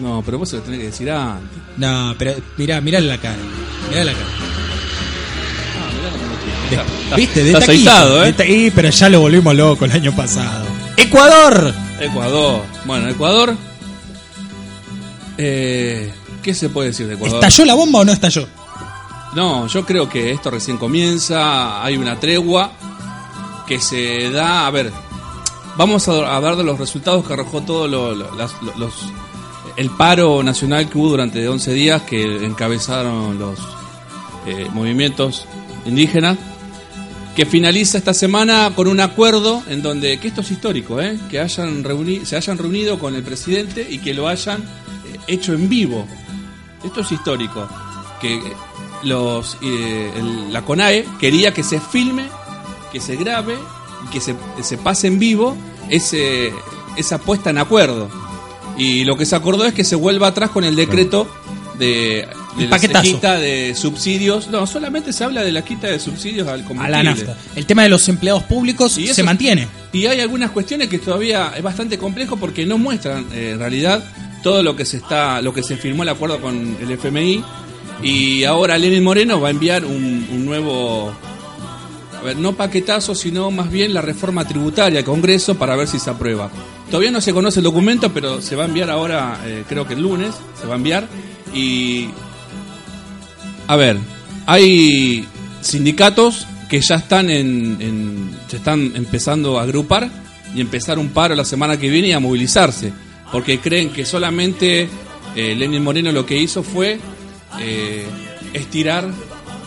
No, 0.00 0.22
pero 0.24 0.38
vos 0.38 0.48
se 0.48 0.56
lo 0.56 0.62
tenés 0.62 0.80
que 0.80 0.86
decir 0.86 1.10
antes. 1.10 1.58
No, 1.76 2.14
pero 2.18 2.34
mirá, 2.56 2.80
mirá 2.80 3.00
la 3.00 3.18
cara. 3.18 3.36
Mirá 3.90 4.04
la 4.04 4.12
cara. 4.12 4.24
Ah, 5.74 5.90
mirá 6.70 6.82
Está- 6.82 7.02
está- 7.04 7.16
¿Viste? 7.16 7.42
De 7.44 7.46
está 7.52 7.58
aceitado, 7.64 8.24
¿eh? 8.24 8.72
pero 8.74 8.90
ya 8.90 9.08
lo 9.08 9.20
volvimos 9.20 9.54
loco 9.54 9.84
el 9.84 9.92
año 9.92 10.14
pasado. 10.14 10.66
¡Ecuador! 10.96 11.74
Ecuador. 12.00 12.62
Bueno, 12.84 13.08
Ecuador. 13.08 13.56
Eh, 15.36 16.10
¿Qué 16.42 16.54
se 16.54 16.68
puede 16.68 16.88
decir 16.88 17.06
de 17.06 17.14
Ecuador? 17.14 17.36
¿Estalló 17.36 17.64
la 17.64 17.74
bomba 17.74 18.00
o 18.00 18.04
no 18.04 18.12
estalló? 18.12 18.46
No, 19.34 19.66
yo 19.66 19.84
creo 19.84 20.08
que 20.08 20.30
esto 20.30 20.50
recién 20.50 20.78
comienza, 20.78 21.84
hay 21.84 21.96
una 21.96 22.18
tregua 22.18 22.72
que 23.66 23.78
se 23.80 24.30
da, 24.30 24.66
a 24.66 24.70
ver, 24.70 24.90
vamos 25.78 26.06
a 26.08 26.36
hablar 26.36 26.56
de 26.56 26.64
los 26.64 26.78
resultados 26.78 27.26
que 27.26 27.32
arrojó 27.32 27.62
todo 27.62 27.88
lo- 27.88 28.14
los, 28.14 28.94
el 29.76 29.90
paro 29.90 30.42
nacional 30.42 30.88
que 30.90 30.98
hubo 30.98 31.08
durante 31.10 31.48
11 31.48 31.72
días 31.72 32.02
que 32.02 32.44
encabezaron 32.44 33.38
los 33.38 33.58
eh, 34.46 34.66
movimientos 34.74 35.46
indígenas, 35.86 36.36
que 37.36 37.46
finaliza 37.46 37.96
esta 37.98 38.12
semana 38.12 38.72
con 38.74 38.88
un 38.88 38.98
acuerdo 39.00 39.62
en 39.68 39.80
donde, 39.80 40.18
que 40.18 40.28
esto 40.28 40.40
es 40.40 40.50
histórico, 40.50 41.00
¿eh? 41.00 41.16
que 41.30 41.38
hayan 41.40 41.84
reuni- 41.84 42.24
se 42.24 42.36
hayan 42.36 42.58
reunido 42.58 42.98
con 42.98 43.14
el 43.14 43.22
presidente 43.22 43.86
y 43.88 43.98
que 43.98 44.12
lo 44.12 44.26
hayan 44.26 44.60
eh, 44.62 45.18
hecho 45.28 45.52
en 45.54 45.68
vivo. 45.68 46.04
Esto 46.84 47.00
es 47.02 47.12
histórico. 47.12 47.68
Que 48.20 48.42
los 49.04 49.56
eh, 49.62 50.10
el- 50.16 50.52
la 50.52 50.62
CONAE 50.62 51.04
quería 51.20 51.54
que 51.54 51.62
se 51.62 51.78
filme, 51.80 52.24
que 52.92 53.00
se 53.00 53.14
grabe 53.16 53.56
que 54.12 54.20
se 54.20 54.78
pase 54.78 55.06
en 55.08 55.18
vivo 55.18 55.56
ese, 55.90 56.52
esa 56.96 57.18
puesta 57.18 57.50
en 57.50 57.58
acuerdo. 57.58 58.08
Y 58.76 59.04
lo 59.04 59.16
que 59.16 59.26
se 59.26 59.34
acordó 59.36 59.64
es 59.64 59.74
que 59.74 59.84
se 59.84 59.96
vuelva 59.96 60.28
atrás 60.28 60.50
con 60.50 60.64
el 60.64 60.76
decreto 60.76 61.28
de, 61.78 62.26
de 62.56 62.64
El 62.64 62.70
la 62.70 62.76
paquetazo. 62.76 63.02
quita 63.04 63.36
de 63.36 63.74
subsidios. 63.74 64.48
No, 64.48 64.66
solamente 64.66 65.12
se 65.12 65.24
habla 65.24 65.42
de 65.42 65.50
la 65.52 65.64
quita 65.64 65.88
de 65.88 65.98
subsidios 65.98 66.46
al 66.48 66.60
A 66.60 66.64
combustible. 66.64 66.90
la 66.96 67.02
nafta. 67.02 67.36
El 67.56 67.66
tema 67.66 67.82
de 67.82 67.88
los 67.88 68.08
empleados 68.08 68.44
públicos 68.44 68.96
Y 68.98 69.08
se 69.08 69.22
mantiene. 69.22 69.66
Y 69.92 70.06
hay 70.06 70.20
algunas 70.20 70.50
cuestiones 70.52 70.88
que 70.88 70.98
todavía 70.98 71.52
es 71.56 71.62
bastante 71.62 71.98
complejo 71.98 72.36
porque 72.36 72.64
no 72.66 72.78
muestran 72.78 73.26
eh, 73.32 73.50
en 73.54 73.58
realidad 73.58 74.04
todo 74.42 74.62
lo 74.62 74.76
que 74.76 74.84
se 74.84 74.98
está, 74.98 75.42
lo 75.42 75.52
que 75.52 75.64
se 75.64 75.76
firmó 75.76 76.04
el 76.04 76.08
acuerdo 76.10 76.40
con 76.40 76.76
el 76.80 76.90
FMI 76.92 77.42
y 78.04 78.44
ahora 78.44 78.78
Lenin 78.78 79.02
Moreno 79.02 79.40
va 79.40 79.48
a 79.48 79.50
enviar 79.50 79.84
un, 79.84 80.28
un 80.30 80.44
nuevo, 80.46 81.12
a 82.18 82.24
ver, 82.24 82.36
no 82.36 82.54
paquetazo, 82.54 83.14
sino 83.14 83.50
más 83.50 83.70
bien 83.70 83.94
la 83.94 84.02
reforma 84.02 84.46
tributaria 84.46 84.98
al 84.98 85.04
Congreso 85.04 85.56
para 85.56 85.76
ver 85.76 85.86
si 85.86 85.98
se 85.98 86.10
aprueba. 86.10 86.50
Todavía 86.90 87.10
no 87.10 87.20
se 87.20 87.32
conoce 87.32 87.60
el 87.60 87.64
documento, 87.64 88.12
pero 88.12 88.42
se 88.42 88.56
va 88.56 88.64
a 88.64 88.66
enviar 88.66 88.90
ahora, 88.90 89.40
eh, 89.46 89.64
creo 89.68 89.86
que 89.86 89.94
el 89.94 90.02
lunes, 90.02 90.34
se 90.60 90.66
va 90.66 90.74
a 90.74 90.76
enviar 90.76 91.06
y 91.54 92.08
a 93.68 93.76
ver, 93.76 93.98
hay 94.46 95.26
sindicatos 95.60 96.46
que 96.68 96.80
ya 96.80 96.96
están 96.96 97.30
en, 97.30 98.30
se 98.48 98.56
están 98.56 98.92
empezando 98.94 99.58
a 99.58 99.62
agrupar 99.62 100.10
y 100.54 100.60
empezar 100.60 100.98
un 100.98 101.10
paro 101.10 101.34
la 101.34 101.44
semana 101.44 101.78
que 101.78 101.90
viene 101.90 102.08
y 102.08 102.12
a 102.12 102.20
movilizarse, 102.20 102.92
porque 103.30 103.60
creen 103.60 103.90
que 103.90 104.04
solamente 104.06 104.88
eh, 105.36 105.54
Lenin 105.54 105.84
Moreno 105.84 106.10
lo 106.12 106.24
que 106.24 106.38
hizo 106.38 106.62
fue 106.62 106.98
eh, 107.60 108.06
estirar 108.54 109.10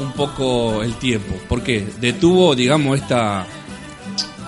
un 0.02 0.14
poco 0.14 0.84
el 0.84 0.96
tiempo, 0.96 1.36
porque 1.48 1.86
detuvo, 2.00 2.56
digamos, 2.56 3.00
esta, 3.00 3.46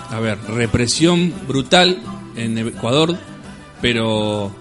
a 0.10 0.20
ver, 0.20 0.38
represión 0.48 1.34
brutal 1.48 1.98
en 2.36 2.58
Ecuador, 2.58 3.18
pero 3.82 4.54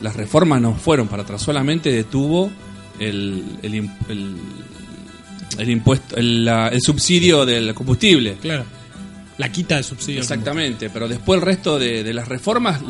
las 0.00 0.14
reformas 0.16 0.60
no 0.60 0.74
fueron 0.74 1.08
para 1.08 1.22
atrás, 1.22 1.42
solamente 1.42 1.90
detuvo 1.92 2.50
el, 2.98 3.44
el, 3.62 3.74
im- 3.74 3.94
el- 4.08 4.36
el 5.58 5.70
impuesto, 5.70 6.16
el, 6.16 6.50
subsidio 6.82 7.46
del 7.46 7.72
combustible. 7.74 8.36
Claro. 8.40 8.64
La 9.38 9.50
quita 9.50 9.76
de 9.76 9.82
subsidio. 9.82 10.20
Exactamente, 10.20 10.90
pero 10.90 11.08
después 11.08 11.38
el 11.40 11.46
resto 11.46 11.78
de, 11.78 12.02
de 12.04 12.14
las 12.14 12.28
reformas 12.28 12.80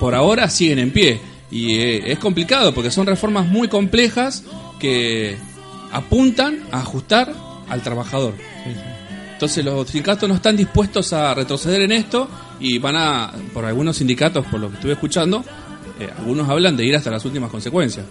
por 0.00 0.14
ahora 0.14 0.48
siguen 0.50 0.78
en 0.78 0.90
pie. 0.90 1.20
Y 1.50 1.74
eh, 1.74 2.12
es 2.12 2.18
complicado 2.18 2.74
porque 2.74 2.90
son 2.90 3.06
reformas 3.06 3.46
muy 3.46 3.68
complejas 3.68 4.42
que 4.80 5.36
apuntan 5.92 6.62
a 6.72 6.80
ajustar 6.80 7.32
al 7.68 7.82
trabajador. 7.82 8.34
Entonces 9.32 9.64
los 9.64 9.88
sindicatos 9.88 10.28
no 10.28 10.34
están 10.34 10.56
dispuestos 10.56 11.12
a 11.12 11.34
retroceder 11.34 11.82
en 11.82 11.92
esto 11.92 12.28
y 12.58 12.78
van 12.78 12.96
a, 12.96 13.32
por 13.52 13.64
algunos 13.64 13.96
sindicatos, 13.96 14.46
por 14.46 14.60
lo 14.60 14.70
que 14.70 14.76
estuve 14.76 14.92
escuchando, 14.92 15.44
eh, 16.00 16.08
algunos 16.18 16.48
hablan 16.48 16.76
de 16.76 16.86
ir 16.86 16.96
hasta 16.96 17.10
las 17.10 17.24
últimas 17.24 17.50
consecuencias. 17.50 18.06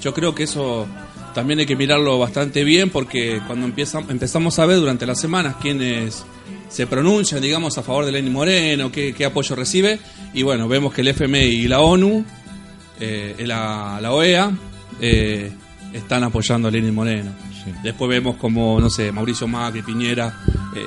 Yo 0.00 0.14
creo 0.14 0.34
que 0.34 0.44
eso 0.44 0.86
también 1.34 1.58
hay 1.58 1.66
que 1.66 1.76
mirarlo 1.76 2.18
bastante 2.18 2.64
bien 2.64 2.90
porque 2.90 3.40
cuando 3.46 3.66
empieza, 3.66 3.98
empezamos 4.08 4.58
a 4.58 4.66
ver 4.66 4.78
durante 4.78 5.04
las 5.04 5.20
semanas 5.20 5.56
quienes 5.60 6.24
se 6.68 6.86
pronuncian, 6.86 7.40
digamos, 7.42 7.76
a 7.78 7.82
favor 7.82 8.06
de 8.06 8.12
Lenin 8.12 8.32
Moreno, 8.32 8.90
qué, 8.90 9.12
qué 9.12 9.24
apoyo 9.24 9.54
recibe, 9.54 9.98
y 10.34 10.42
bueno, 10.42 10.68
vemos 10.68 10.92
que 10.92 11.02
el 11.02 11.08
FMI 11.08 11.38
y 11.38 11.68
la 11.68 11.80
ONU, 11.80 12.24
eh, 12.98 13.34
la, 13.46 13.98
la 14.00 14.12
OEA, 14.12 14.50
eh, 15.00 15.52
están 15.92 16.24
apoyando 16.24 16.68
a 16.68 16.70
Lenin 16.70 16.94
Moreno. 16.94 17.30
Después 17.82 18.08
vemos 18.08 18.36
como, 18.36 18.78
no 18.80 18.88
sé, 18.90 19.10
Mauricio 19.10 19.48
Macri, 19.48 19.82
Piñera, 19.82 20.40
eh, 20.74 20.86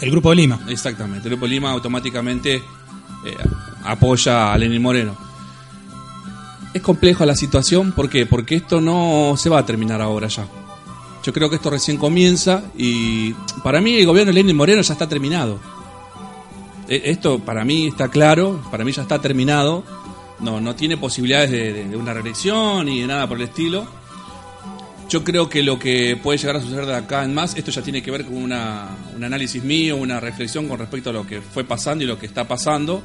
El 0.00 0.10
Grupo 0.12 0.30
de 0.30 0.36
Lima. 0.36 0.60
Exactamente, 0.68 1.26
el 1.28 1.34
Grupo 1.34 1.46
Lima 1.46 1.70
automáticamente 1.72 2.56
eh, 2.56 2.62
apoya 3.84 4.52
a 4.52 4.58
Lenin 4.58 4.80
Moreno. 4.80 5.16
Es 6.72 6.82
compleja 6.82 7.26
la 7.26 7.34
situación, 7.34 7.90
¿por 7.92 8.08
qué? 8.08 8.26
Porque 8.26 8.54
esto 8.54 8.80
no 8.80 9.34
se 9.36 9.48
va 9.50 9.58
a 9.58 9.66
terminar 9.66 10.00
ahora 10.00 10.28
ya. 10.28 10.46
Yo 11.24 11.32
creo 11.32 11.50
que 11.50 11.56
esto 11.56 11.68
recién 11.68 11.96
comienza 11.96 12.62
y 12.78 13.32
para 13.64 13.80
mí 13.80 13.94
el 13.96 14.06
gobierno 14.06 14.30
de 14.32 14.34
Lenin 14.34 14.56
Moreno 14.56 14.80
ya 14.82 14.92
está 14.92 15.08
terminado. 15.08 15.58
E- 16.88 17.02
Esto 17.06 17.40
para 17.40 17.64
mí 17.64 17.88
está 17.88 18.08
claro, 18.08 18.60
para 18.70 18.84
mí 18.84 18.92
ya 18.92 19.02
está 19.02 19.18
terminado. 19.20 19.82
No, 20.38 20.60
no 20.60 20.74
tiene 20.76 20.96
posibilidades 20.96 21.50
de, 21.50 21.72
de- 21.72 21.88
de 21.88 21.96
una 21.96 22.14
reelección 22.14 22.86
ni 22.86 23.00
de 23.00 23.06
nada 23.08 23.26
por 23.28 23.36
el 23.36 23.44
estilo. 23.44 23.86
Yo 25.10 25.24
creo 25.24 25.48
que 25.48 25.64
lo 25.64 25.76
que 25.76 26.16
puede 26.16 26.38
llegar 26.38 26.54
a 26.54 26.60
suceder 26.60 26.86
de 26.86 26.94
acá 26.94 27.24
en 27.24 27.34
más, 27.34 27.56
esto 27.56 27.72
ya 27.72 27.82
tiene 27.82 28.00
que 28.00 28.12
ver 28.12 28.24
con 28.24 28.36
una, 28.36 28.90
un 29.16 29.24
análisis 29.24 29.60
mío, 29.64 29.96
una 29.96 30.20
reflexión 30.20 30.68
con 30.68 30.78
respecto 30.78 31.10
a 31.10 31.12
lo 31.12 31.26
que 31.26 31.40
fue 31.40 31.64
pasando 31.64 32.04
y 32.04 32.06
lo 32.06 32.16
que 32.16 32.26
está 32.26 32.46
pasando. 32.46 33.02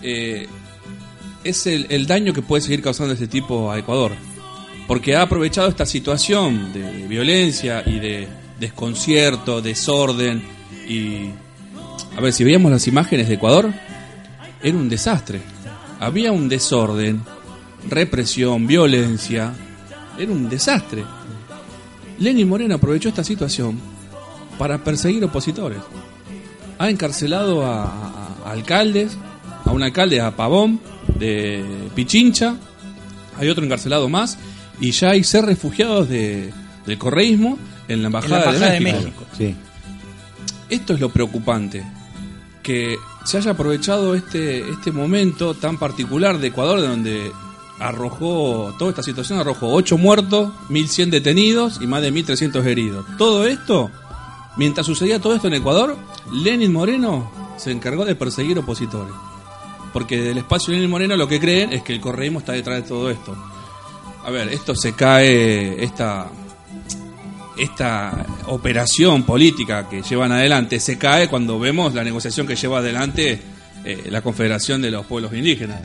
Eh, 0.00 0.48
es 1.44 1.66
el, 1.66 1.86
el 1.90 2.06
daño 2.06 2.32
que 2.32 2.40
puede 2.40 2.62
seguir 2.62 2.80
causando 2.80 3.12
este 3.12 3.28
tipo 3.28 3.70
a 3.70 3.78
Ecuador. 3.78 4.12
Porque 4.86 5.16
ha 5.16 5.20
aprovechado 5.20 5.68
esta 5.68 5.84
situación 5.84 6.72
de 6.72 7.06
violencia 7.06 7.82
y 7.84 7.98
de 7.98 8.26
desconcierto, 8.58 9.60
desorden 9.60 10.42
y... 10.88 11.28
A 12.16 12.22
ver, 12.22 12.32
si 12.32 12.42
veíamos 12.42 12.72
las 12.72 12.86
imágenes 12.86 13.28
de 13.28 13.34
Ecuador, 13.34 13.70
era 14.62 14.78
un 14.78 14.88
desastre. 14.88 15.42
Había 16.00 16.32
un 16.32 16.48
desorden, 16.48 17.20
represión, 17.86 18.66
violencia. 18.66 19.52
Era 20.18 20.32
un 20.32 20.48
desastre. 20.48 21.04
Lenin 22.18 22.48
Moreno 22.48 22.76
aprovechó 22.76 23.08
esta 23.08 23.24
situación 23.24 23.78
para 24.58 24.78
perseguir 24.84 25.24
opositores. 25.24 25.78
Ha 26.78 26.90
encarcelado 26.90 27.64
a, 27.64 27.84
a- 27.84 28.36
a 28.46 28.50
alcaldes, 28.52 29.16
a 29.64 29.70
un 29.72 29.82
alcalde, 29.82 30.20
a 30.20 30.36
Pavón, 30.36 30.80
de 31.18 31.64
Pichincha, 31.94 32.56
hay 33.38 33.48
otro 33.48 33.64
encarcelado 33.64 34.08
más, 34.08 34.38
y 34.80 34.90
ya 34.90 35.10
hay 35.10 35.24
seis 35.24 35.44
refugiados 35.44 36.08
de, 36.08 36.52
del 36.86 36.98
correísmo 36.98 37.58
en 37.88 38.02
la 38.02 38.06
Embajada, 38.08 38.44
Embajada 38.44 38.66
de 38.66 38.72
de 38.74 38.80
México. 38.80 39.02
México. 39.04 39.24
Sí. 39.36 39.54
Esto 40.68 40.94
es 40.94 41.00
lo 41.00 41.10
preocupante, 41.10 41.84
que 42.62 42.96
se 43.24 43.38
haya 43.38 43.52
aprovechado 43.52 44.14
este, 44.14 44.68
este 44.70 44.90
momento 44.92 45.54
tan 45.54 45.78
particular 45.78 46.38
de 46.38 46.48
Ecuador, 46.48 46.80
de 46.80 46.88
donde 46.88 47.32
arrojó, 47.78 48.74
toda 48.78 48.90
esta 48.90 49.02
situación 49.02 49.38
arrojó 49.38 49.72
8 49.72 49.98
muertos, 49.98 50.52
1.100 50.68 51.10
detenidos 51.10 51.80
y 51.80 51.86
más 51.86 52.02
de 52.02 52.12
1.300 52.12 52.64
heridos. 52.64 53.04
Todo 53.18 53.46
esto, 53.46 53.90
mientras 54.56 54.86
sucedía 54.86 55.20
todo 55.20 55.34
esto 55.34 55.48
en 55.48 55.54
Ecuador, 55.54 55.96
Lenin 56.32 56.72
Moreno 56.72 57.30
se 57.56 57.70
encargó 57.70 58.04
de 58.04 58.14
perseguir 58.14 58.58
opositores. 58.58 59.14
Porque 59.92 60.20
del 60.20 60.38
espacio 60.38 60.72
Lenin 60.72 60.90
Moreno 60.90 61.16
lo 61.16 61.28
que 61.28 61.40
creen 61.40 61.72
es 61.72 61.82
que 61.82 61.92
el 61.92 62.00
correísmo 62.00 62.40
está 62.40 62.52
detrás 62.52 62.82
de 62.82 62.88
todo 62.88 63.10
esto. 63.10 63.36
A 64.24 64.30
ver, 64.30 64.48
esto 64.48 64.74
se 64.74 64.94
cae, 64.94 65.82
esta, 65.84 66.28
esta 67.56 68.26
operación 68.46 69.22
política 69.24 69.88
que 69.88 70.02
llevan 70.02 70.32
adelante 70.32 70.80
se 70.80 70.98
cae 70.98 71.28
cuando 71.28 71.58
vemos 71.58 71.94
la 71.94 72.02
negociación 72.02 72.46
que 72.46 72.56
lleva 72.56 72.78
adelante 72.78 73.40
eh, 73.84 74.04
la 74.10 74.22
Confederación 74.22 74.80
de 74.80 74.90
los 74.90 75.04
Pueblos 75.06 75.32
Indígenas. 75.34 75.80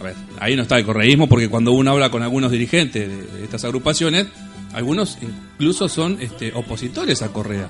A 0.00 0.02
ver, 0.02 0.14
ahí 0.40 0.56
no 0.56 0.62
está 0.62 0.78
el 0.78 0.84
correísmo 0.84 1.28
porque 1.28 1.48
cuando 1.48 1.72
uno 1.72 1.90
habla 1.90 2.10
con 2.10 2.22
algunos 2.22 2.50
dirigentes 2.50 3.08
de, 3.08 3.44
estas 3.44 3.64
agrupaciones, 3.64 4.26
algunos 4.72 5.18
incluso 5.20 5.88
son 5.88 6.16
este, 6.20 6.52
opositores 6.54 7.22
a 7.22 7.28
Correa. 7.28 7.68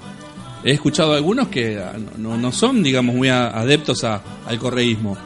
He 0.65 0.73
escuchado 0.73 1.15
a 1.15 1.17
algunos 1.17 1.49
que 1.49 1.79
ah, 1.79 1.95
no, 2.19 2.53
son, 2.53 2.83
digamos, 2.83 3.15
muy 3.17 3.29
adeptos 3.29 4.05
a- 4.05 4.23
al 4.47 4.59
correísmo. 4.59 5.17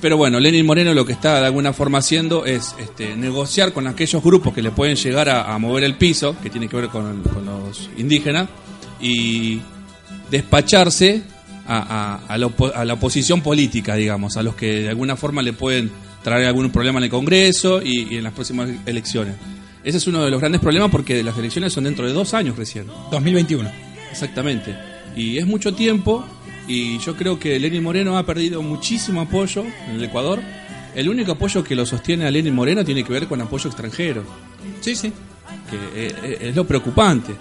Pero 0.00 0.16
bueno, 0.16 0.40
Lenin 0.40 0.66
Moreno 0.66 0.92
lo 0.92 1.06
que 1.06 1.12
está 1.12 1.40
de 1.40 1.46
alguna 1.46 1.72
forma 1.72 1.98
haciendo 1.98 2.44
es 2.44 2.74
este, 2.78 3.16
negociar 3.16 3.72
con 3.72 3.86
aquellos 3.86 4.22
grupos 4.22 4.52
que 4.52 4.62
le 4.62 4.70
pueden 4.70 4.96
llegar 4.96 5.28
a, 5.28 5.56
mover 5.58 5.84
el 5.84 5.96
piso, 5.96 6.36
que 6.42 6.50
tiene 6.50 6.68
que 6.68 6.76
ver 6.76 6.88
con 6.88 7.22
los 7.46 7.88
indígenas, 7.96 8.48
y 9.00 9.60
despacharse 10.30 11.22
a, 11.66 12.20
a- 12.28 12.32
a 12.34 12.38
la 12.38 12.50
a 12.74 12.84
la 12.84 12.94
oposición 12.94 13.40
política, 13.40 13.94
digamos, 13.94 14.36
a 14.36 14.42
los 14.42 14.54
que 14.54 14.80
de 14.82 14.88
alguna 14.88 15.16
forma 15.16 15.42
le 15.42 15.52
pueden 15.52 15.90
traer 16.22 16.46
algún 16.46 16.70
problema 16.70 16.98
en 16.98 17.04
el 17.04 17.10
Congreso 17.10 17.80
y, 17.82 18.14
y 18.14 18.16
en 18.16 18.24
las 18.24 18.32
próximas 18.32 18.70
elecciones. 18.86 19.34
Ese 19.82 19.98
es 19.98 20.06
uno 20.06 20.24
de 20.24 20.30
los 20.30 20.40
grandes 20.40 20.60
problemas 20.60 20.90
porque 20.90 21.22
las 21.22 21.36
elecciones 21.36 21.72
son 21.72 21.84
dentro 21.84 22.06
de 22.06 22.12
dos 22.14 22.32
años 22.34 22.56
recién. 22.56 22.86
2021. 23.10 23.70
Exactamente. 24.10 24.74
Y 25.16 25.38
es 25.38 25.46
mucho 25.46 25.74
tiempo 25.74 26.24
y 26.66 26.98
yo 26.98 27.14
creo 27.16 27.38
que 27.38 27.58
Lenin 27.58 27.82
Moreno 27.82 28.16
ha 28.16 28.24
perdido 28.24 28.62
muchísimo 28.62 29.20
apoyo 29.20 29.64
en 29.88 29.96
el 29.96 30.04
Ecuador. 30.04 30.40
El 30.94 31.08
único 31.08 31.32
apoyo 31.32 31.62
que 31.62 31.74
lo 31.74 31.84
sostiene 31.84 32.24
a 32.26 32.30
Lenin 32.30 32.54
Moreno 32.54 32.84
tiene 32.84 33.04
que 33.04 33.12
ver 33.12 33.26
con 33.26 33.40
apoyo 33.40 33.68
extranjero, 33.68 34.24
Sí, 34.80 34.94
sí. 34.96 35.12
que 35.70 35.76
eh, 36.06 36.14
eh, 36.22 36.38
es 36.48 36.56
lo 36.56 36.64
preocupante. 36.66 37.34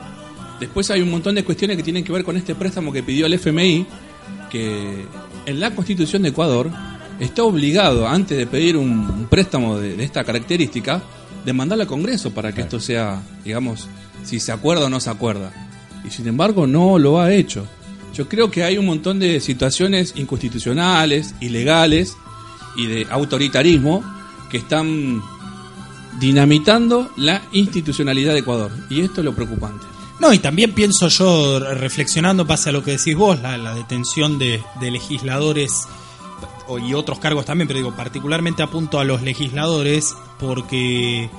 Después 0.59 0.89
hay 0.91 1.01
un 1.01 1.11
montón 1.11 1.35
de 1.35 1.43
cuestiones 1.43 1.77
que 1.77 1.83
tienen 1.83 2.03
que 2.03 2.11
ver 2.11 2.23
con 2.23 2.35
este 2.35 2.55
préstamo 2.55 2.91
que 2.91 3.03
pidió 3.03 3.25
el 3.27 3.33
FMI, 3.33 3.85
que 4.49 5.05
en 5.45 5.59
la 5.59 5.75
Constitución 5.75 6.21
de 6.21 6.29
Ecuador 6.29 6.69
está 7.19 7.43
obligado, 7.43 8.07
antes 8.07 8.37
de 8.37 8.47
pedir 8.47 8.77
un, 8.77 9.27
préstamo 9.29 9.77
de, 9.77 9.95
de 9.95 10.03
esta 10.03 10.23
característica, 10.23 11.01
de 11.45 11.53
mandarlo 11.53 11.83
al 11.83 11.87
Congreso 11.87 12.31
para 12.31 12.51
que 12.51 12.61
esto 12.61 12.79
sea, 12.79 13.21
digamos, 13.43 13.87
si 14.23 14.39
se 14.39 14.51
acuerda 14.51 14.85
o 14.85 14.89
no 14.89 14.99
se 14.99 15.09
acuerda. 15.09 15.51
Y 16.05 16.09
sin 16.09 16.27
embargo 16.27 16.67
no 16.67 16.99
lo 16.99 17.19
ha 17.19 17.33
hecho. 17.33 17.65
Yo 18.13 18.29
creo 18.29 18.51
que 18.51 18.63
hay 18.63 18.77
un 18.77 18.85
montón 18.85 19.19
de 19.19 19.39
situaciones 19.39 20.13
inconstitucionales, 20.15 21.33
ilegales 21.41 22.15
y 22.75 22.85
de 22.85 23.07
autoritarismo 23.09 24.03
que 24.49 24.57
están 24.57 25.21
dinamitando 26.19 27.11
la 27.17 27.41
institucionalidad 27.51 28.33
de 28.33 28.39
Ecuador. 28.39 28.71
Y 28.89 29.01
esto 29.01 29.21
es 29.21 29.25
lo 29.25 29.33
preocupante. 29.33 29.92
No, 30.23 30.31
y 30.31 30.39
también 30.39 30.71
pienso 30.71 31.09
yo, 31.09 31.59
reflexionando, 31.59 32.47
pase 32.47 32.69
a 32.69 32.71
lo 32.71 32.81
que 32.81 32.91
decís 32.91 33.13
vos, 33.13 33.41
la, 33.41 33.75
detención 33.75 34.39
de, 34.39 34.63
legisladores 34.79 35.81
y 36.81 36.93
otros 36.93 37.19
cargos 37.19 37.43
también, 37.43 37.67
pero 37.67 37.79
digo, 37.79 37.93
particularmente 37.93 38.63
apunto 38.63 39.01
a 39.01 39.03
los 39.03 39.21
legisladores 39.21 40.15
porque 40.39 41.29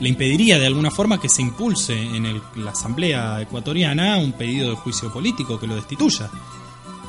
le 0.00 0.08
impediría 0.08 0.58
de 0.58 0.66
alguna 0.66 0.90
forma 0.90 1.20
que 1.20 1.28
se 1.28 1.42
impulse 1.42 1.92
en 1.96 2.26
el- 2.26 2.42
la 2.56 2.72
Asamblea 2.72 3.40
ecuatoriana 3.40 4.16
un 4.16 4.32
pedido 4.32 4.70
de 4.70 4.74
juicio 4.74 5.12
político 5.12 5.60
que 5.60 5.68
lo 5.68 5.76
destituya. 5.76 6.28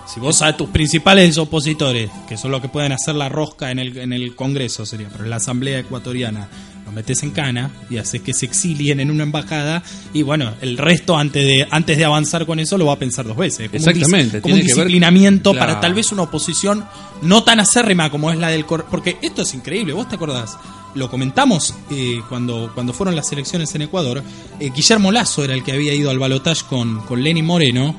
Si 0.05 0.19
vos 0.19 0.43
a 0.43 0.55
tus 0.55 0.69
principales 0.69 1.39
opositores, 1.39 2.11
que 2.27 2.37
son 2.37 2.51
los 2.51 2.61
que 2.61 2.69
pueden 2.69 2.91
hacer 2.91 3.15
la 3.15 3.29
rosca 3.29 3.71
en 3.71 3.79
el, 3.79 3.97
en 3.97 4.13
el 4.13 4.35
Congreso, 4.35 4.85
sería, 4.85 5.09
pero 5.09 5.23
en 5.23 5.31
la 5.31 5.37
Asamblea 5.37 5.79
ecuatoriana, 5.79 6.49
los 6.89 6.95
metes 6.95 7.21
en 7.23 7.31
cana 7.31 7.69
y 7.89 7.97
haces 7.97 8.21
que 8.21 8.33
se 8.33 8.45
exilien 8.47 8.99
en 8.99 9.11
una 9.11 9.23
embajada, 9.23 9.83
y 10.13 10.23
bueno, 10.23 10.53
el 10.61 10.77
resto 10.77 11.15
antes 11.17 11.45
de, 11.45 11.67
antes 11.69 11.97
de 11.97 12.05
avanzar 12.05 12.45
con 12.45 12.59
eso 12.59 12.77
lo 12.77 12.87
va 12.87 12.93
a 12.93 12.99
pensar 12.99 13.25
dos 13.27 13.37
veces. 13.37 13.69
Como 13.69 13.83
un 13.83 13.89
Exactamente, 13.89 14.41
como 14.41 14.53
un 14.55 14.59
tiene 14.59 14.67
que 14.69 14.75
ver- 14.75 14.85
disciplinamiento 14.87 15.53
para 15.53 15.79
tal 15.79 15.93
vez 15.93 16.11
una 16.11 16.23
oposición 16.23 16.83
no 17.21 17.43
tan 17.43 17.59
acérrima 17.59 18.09
como 18.09 18.31
es 18.31 18.37
la 18.37 18.49
del... 18.49 18.65
cor- 18.65 18.85
Porque 18.89 19.17
esto 19.21 19.43
es 19.43 19.53
increíble, 19.53 19.93
vos 19.93 20.09
te 20.09 20.15
acordás, 20.15 20.57
lo 20.95 21.09
comentamos 21.11 21.75
eh, 21.91 22.21
cuando, 22.27 22.71
cuando 22.73 22.93
fueron 22.93 23.15
las 23.15 23.31
elecciones 23.31 23.73
en 23.75 23.83
Ecuador, 23.83 24.23
eh, 24.59 24.71
Guillermo 24.75 25.11
Lazo 25.11 25.43
era 25.43 25.53
el 25.53 25.63
que 25.63 25.71
había 25.73 25.93
ido 25.93 26.09
al 26.09 26.17
balotaje 26.17 26.63
con, 26.67 27.01
con 27.01 27.21
Lenny 27.23 27.43
Moreno, 27.43 27.95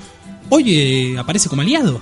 hoy 0.48 0.64
eh, 0.74 1.18
aparece 1.18 1.48
como 1.48 1.62
aliado. 1.62 2.00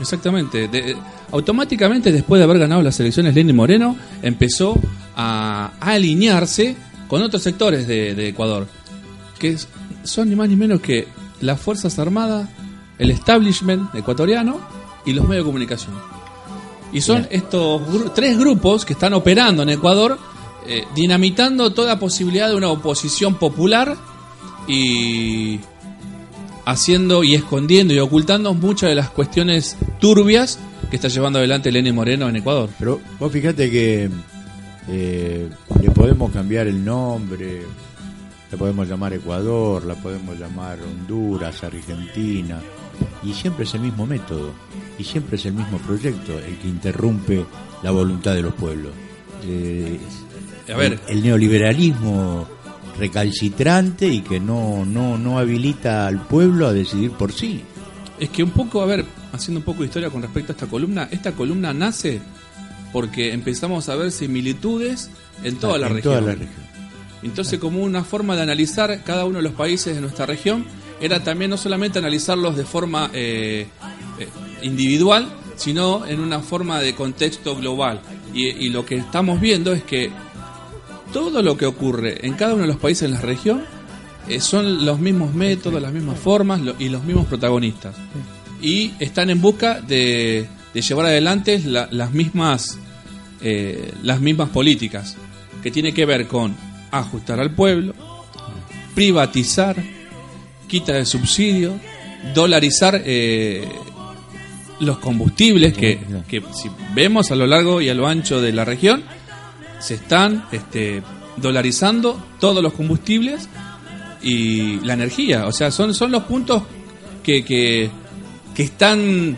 Exactamente. 0.00 0.66
De- 0.68 0.96
automáticamente, 1.32 2.10
después 2.12 2.38
de 2.38 2.44
haber 2.44 2.58
ganado 2.58 2.82
las 2.82 2.98
elecciones, 3.00 3.34
Lenin 3.34 3.54
Moreno 3.56 3.96
empezó 4.22 4.76
a, 5.16 5.72
a 5.80 5.90
alinearse 5.92 6.76
con 7.08 7.22
otros 7.22 7.42
sectores 7.42 7.86
de, 7.86 8.14
de 8.14 8.28
Ecuador, 8.28 8.66
que 9.38 9.48
es- 9.50 9.68
son 10.04 10.28
ni 10.28 10.36
más 10.36 10.48
ni 10.48 10.56
menos 10.56 10.80
que 10.80 11.08
las 11.40 11.60
Fuerzas 11.60 11.98
Armadas, 11.98 12.48
el 12.98 13.10
establishment 13.10 13.94
ecuatoriano 13.94 14.60
y 15.06 15.12
los 15.12 15.26
medios 15.26 15.44
de 15.44 15.48
comunicación. 15.48 15.94
Y 16.92 17.00
son 17.00 17.26
estos 17.30 17.82
gru- 17.82 18.12
tres 18.14 18.38
grupos 18.38 18.84
que 18.84 18.92
están 18.92 19.14
operando 19.14 19.62
en 19.62 19.70
Ecuador, 19.70 20.18
eh, 20.66 20.84
dinamitando 20.94 21.72
toda 21.72 21.98
posibilidad 21.98 22.48
de 22.48 22.54
una 22.56 22.68
oposición 22.70 23.34
popular 23.34 23.96
y 24.68 25.58
haciendo 26.64 27.24
y 27.24 27.34
escondiendo 27.34 27.92
y 27.92 27.98
ocultando 27.98 28.54
muchas 28.54 28.88
de 28.90 28.94
las 28.94 29.10
cuestiones 29.10 29.76
turbias 30.00 30.58
que 30.90 30.96
está 30.96 31.08
llevando 31.08 31.38
adelante 31.38 31.70
Lenin 31.72 31.94
Moreno 31.94 32.28
en 32.28 32.36
Ecuador. 32.36 32.70
Pero 32.78 33.00
vos 33.18 33.30
fíjate 33.32 33.70
que 33.70 34.08
eh, 34.88 35.48
le 35.80 35.90
podemos 35.90 36.30
cambiar 36.30 36.66
el 36.66 36.84
nombre, 36.84 37.62
la 38.50 38.58
podemos 38.58 38.88
llamar 38.88 39.12
Ecuador, 39.14 39.84
la 39.84 39.94
podemos 39.94 40.38
llamar 40.38 40.78
Honduras, 40.80 41.62
Argentina, 41.64 42.60
y 43.22 43.32
siempre 43.32 43.64
es 43.64 43.74
el 43.74 43.80
mismo 43.80 44.06
método, 44.06 44.52
y 44.98 45.04
siempre 45.04 45.36
es 45.36 45.46
el 45.46 45.54
mismo 45.54 45.78
proyecto 45.78 46.38
el 46.38 46.56
que 46.58 46.68
interrumpe 46.68 47.44
la 47.82 47.90
voluntad 47.90 48.34
de 48.34 48.42
los 48.42 48.54
pueblos. 48.54 48.92
Eh, 49.44 49.98
A 50.72 50.76
ver. 50.76 51.00
el, 51.08 51.16
el 51.18 51.22
neoliberalismo 51.22 52.46
recalcitrante 52.98 54.06
y 54.06 54.20
que 54.20 54.38
no, 54.40 54.84
no, 54.84 55.18
no 55.18 55.38
habilita 55.38 56.06
al 56.06 56.26
pueblo 56.26 56.66
a 56.66 56.72
decidir 56.72 57.10
por 57.12 57.32
sí. 57.32 57.62
Es 58.18 58.28
que 58.30 58.42
un 58.44 58.50
poco, 58.50 58.80
a 58.80 58.86
ver, 58.86 59.04
haciendo 59.32 59.58
un 59.58 59.64
poco 59.64 59.80
de 59.80 59.86
historia 59.86 60.10
con 60.10 60.22
respecto 60.22 60.52
a 60.52 60.54
esta 60.54 60.66
columna, 60.66 61.08
esta 61.10 61.32
columna 61.32 61.74
nace 61.74 62.20
porque 62.94 63.32
empezamos 63.34 63.88
a 63.88 63.96
ver 63.96 64.10
similitudes 64.12 65.10
en 65.42 65.56
toda 65.56 65.76
la 65.78 65.88
En 65.88 65.94
región. 65.96 66.14
toda 66.14 66.26
la 66.26 66.32
región. 66.38 66.64
Entonces, 67.24 67.58
como 67.58 67.82
una 67.82 68.04
forma 68.04 68.36
de 68.36 68.42
analizar 68.42 69.02
cada 69.02 69.24
uno 69.24 69.38
de 69.38 69.42
los 69.44 69.52
países 69.54 69.94
de 69.94 70.00
nuestra 70.00 70.26
región, 70.26 70.64
era 71.00 71.24
también 71.24 71.50
no 71.50 71.56
solamente 71.56 71.98
analizarlos 71.98 72.56
de 72.56 72.64
forma 72.64 73.10
eh, 73.12 73.66
eh, 74.20 74.28
individual, 74.62 75.26
sino 75.56 76.06
en 76.06 76.20
una 76.20 76.38
forma 76.40 76.80
de 76.80 76.94
contexto 76.94 77.56
global. 77.56 78.00
Y, 78.32 78.46
y 78.46 78.68
lo 78.68 78.86
que 78.86 78.96
estamos 78.96 79.40
viendo 79.40 79.72
es 79.72 79.82
que 79.82 80.10
todo 81.12 81.42
lo 81.42 81.56
que 81.56 81.66
ocurre 81.66 82.26
en 82.26 82.34
cada 82.34 82.54
uno 82.54 82.62
de 82.62 82.68
los 82.68 82.76
países 82.78 83.02
en 83.04 83.12
la 83.14 83.20
región 83.20 83.64
eh, 84.28 84.40
son 84.40 84.84
los 84.84 84.98
mismos 85.00 85.34
métodos, 85.34 85.80
las 85.82 85.92
mismas 85.92 86.18
formas 86.18 86.60
lo- 86.60 86.74
y 86.78 86.88
los 86.88 87.02
mismos 87.04 87.26
protagonistas. 87.26 87.94
Y 88.60 88.92
están 89.00 89.30
en 89.30 89.40
busca 89.40 89.80
de, 89.80 90.46
de 90.72 90.80
llevar 90.82 91.06
adelante 91.06 91.60
la- 91.64 91.88
las 91.90 92.12
mismas 92.12 92.78
eh, 93.44 93.92
las 94.02 94.20
mismas 94.20 94.48
políticas 94.48 95.16
que 95.62 95.70
tiene 95.70 95.92
que 95.92 96.06
ver 96.06 96.26
con 96.26 96.56
ajustar 96.90 97.40
al 97.40 97.50
pueblo, 97.50 97.94
privatizar, 98.94 99.76
quita 100.66 100.94
de 100.94 101.04
subsidio, 101.04 101.78
dolarizar 102.34 103.02
eh, 103.04 103.68
los 104.80 104.98
combustibles 104.98 105.74
que, 105.74 105.98
que 106.26 106.42
si 106.54 106.70
vemos 106.94 107.30
a 107.30 107.36
lo 107.36 107.46
largo 107.46 107.80
y 107.80 107.88
a 107.90 107.94
lo 107.94 108.08
ancho 108.08 108.40
de 108.40 108.52
la 108.52 108.64
región 108.64 109.02
se 109.78 109.94
están 109.94 110.46
este, 110.50 111.02
dolarizando 111.36 112.18
todos 112.40 112.62
los 112.62 112.72
combustibles 112.72 113.48
y 114.22 114.80
la 114.80 114.94
energía. 114.94 115.46
O 115.46 115.52
sea, 115.52 115.70
son, 115.70 115.92
son 115.92 116.10
los 116.10 116.24
puntos 116.24 116.62
que, 117.22 117.44
que, 117.44 117.90
que 118.54 118.62
están 118.62 119.36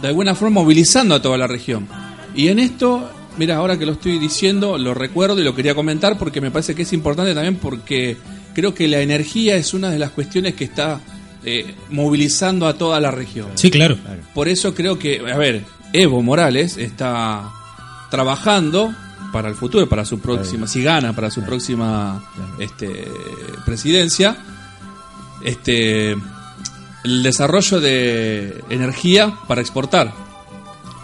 de 0.00 0.08
alguna 0.08 0.34
forma 0.34 0.60
movilizando 0.60 1.14
a 1.16 1.20
toda 1.22 1.36
la 1.36 1.48
región. 1.48 1.88
Y 2.34 2.48
en 2.48 2.58
esto, 2.58 3.10
mira, 3.36 3.56
ahora 3.56 3.78
que 3.78 3.86
lo 3.86 3.92
estoy 3.92 4.18
diciendo, 4.18 4.78
lo 4.78 4.94
recuerdo 4.94 5.40
y 5.40 5.44
lo 5.44 5.54
quería 5.54 5.74
comentar 5.74 6.18
porque 6.18 6.40
me 6.40 6.50
parece 6.50 6.74
que 6.74 6.82
es 6.82 6.92
importante 6.92 7.34
también 7.34 7.56
porque 7.56 8.16
creo 8.54 8.74
que 8.74 8.88
la 8.88 9.00
energía 9.00 9.56
es 9.56 9.74
una 9.74 9.90
de 9.90 9.98
las 9.98 10.10
cuestiones 10.10 10.54
que 10.54 10.64
está 10.64 11.00
eh, 11.44 11.74
movilizando 11.90 12.66
a 12.66 12.74
toda 12.74 13.00
la 13.00 13.10
región. 13.10 13.48
Sí, 13.54 13.70
claro. 13.70 13.98
Por 14.34 14.48
eso 14.48 14.74
creo 14.74 14.98
que, 14.98 15.20
a 15.20 15.36
ver, 15.36 15.64
Evo 15.92 16.22
Morales 16.22 16.76
está 16.78 17.50
trabajando 18.10 18.94
para 19.32 19.48
el 19.48 19.54
futuro, 19.54 19.88
para 19.88 20.04
su 20.04 20.20
próxima, 20.20 20.66
si 20.66 20.82
gana, 20.82 21.12
para 21.12 21.30
su 21.30 21.42
próxima 21.42 22.24
este, 22.60 23.08
presidencia, 23.66 24.36
este, 25.44 26.12
el 27.04 27.22
desarrollo 27.22 27.80
de 27.80 28.62
energía 28.70 29.34
para 29.46 29.60
exportar. 29.60 30.23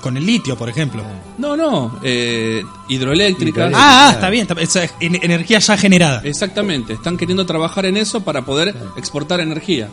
Con 0.00 0.16
el 0.16 0.24
litio, 0.24 0.56
por 0.56 0.68
ejemplo. 0.68 1.02
No, 1.38 1.56
no, 1.56 1.98
eh, 2.02 2.62
hidroeléctricas. 2.88 3.72
Ah, 3.74 4.08
ah, 4.08 4.12
está 4.12 4.30
bien. 4.30 4.42
está- 4.48 4.60
esa 4.60 4.84
es 4.84 4.92
en- 5.00 5.22
energía 5.22 5.58
ya 5.58 5.76
generada. 5.76 6.22
Exactamente, 6.24 6.94
están 6.94 7.16
queriendo 7.16 7.44
trabajar 7.46 7.84
en 7.86 7.96
eso 7.96 8.22
para 8.22 8.42
poder 8.44 8.74
exportar 8.96 9.40
energía. 9.40 9.88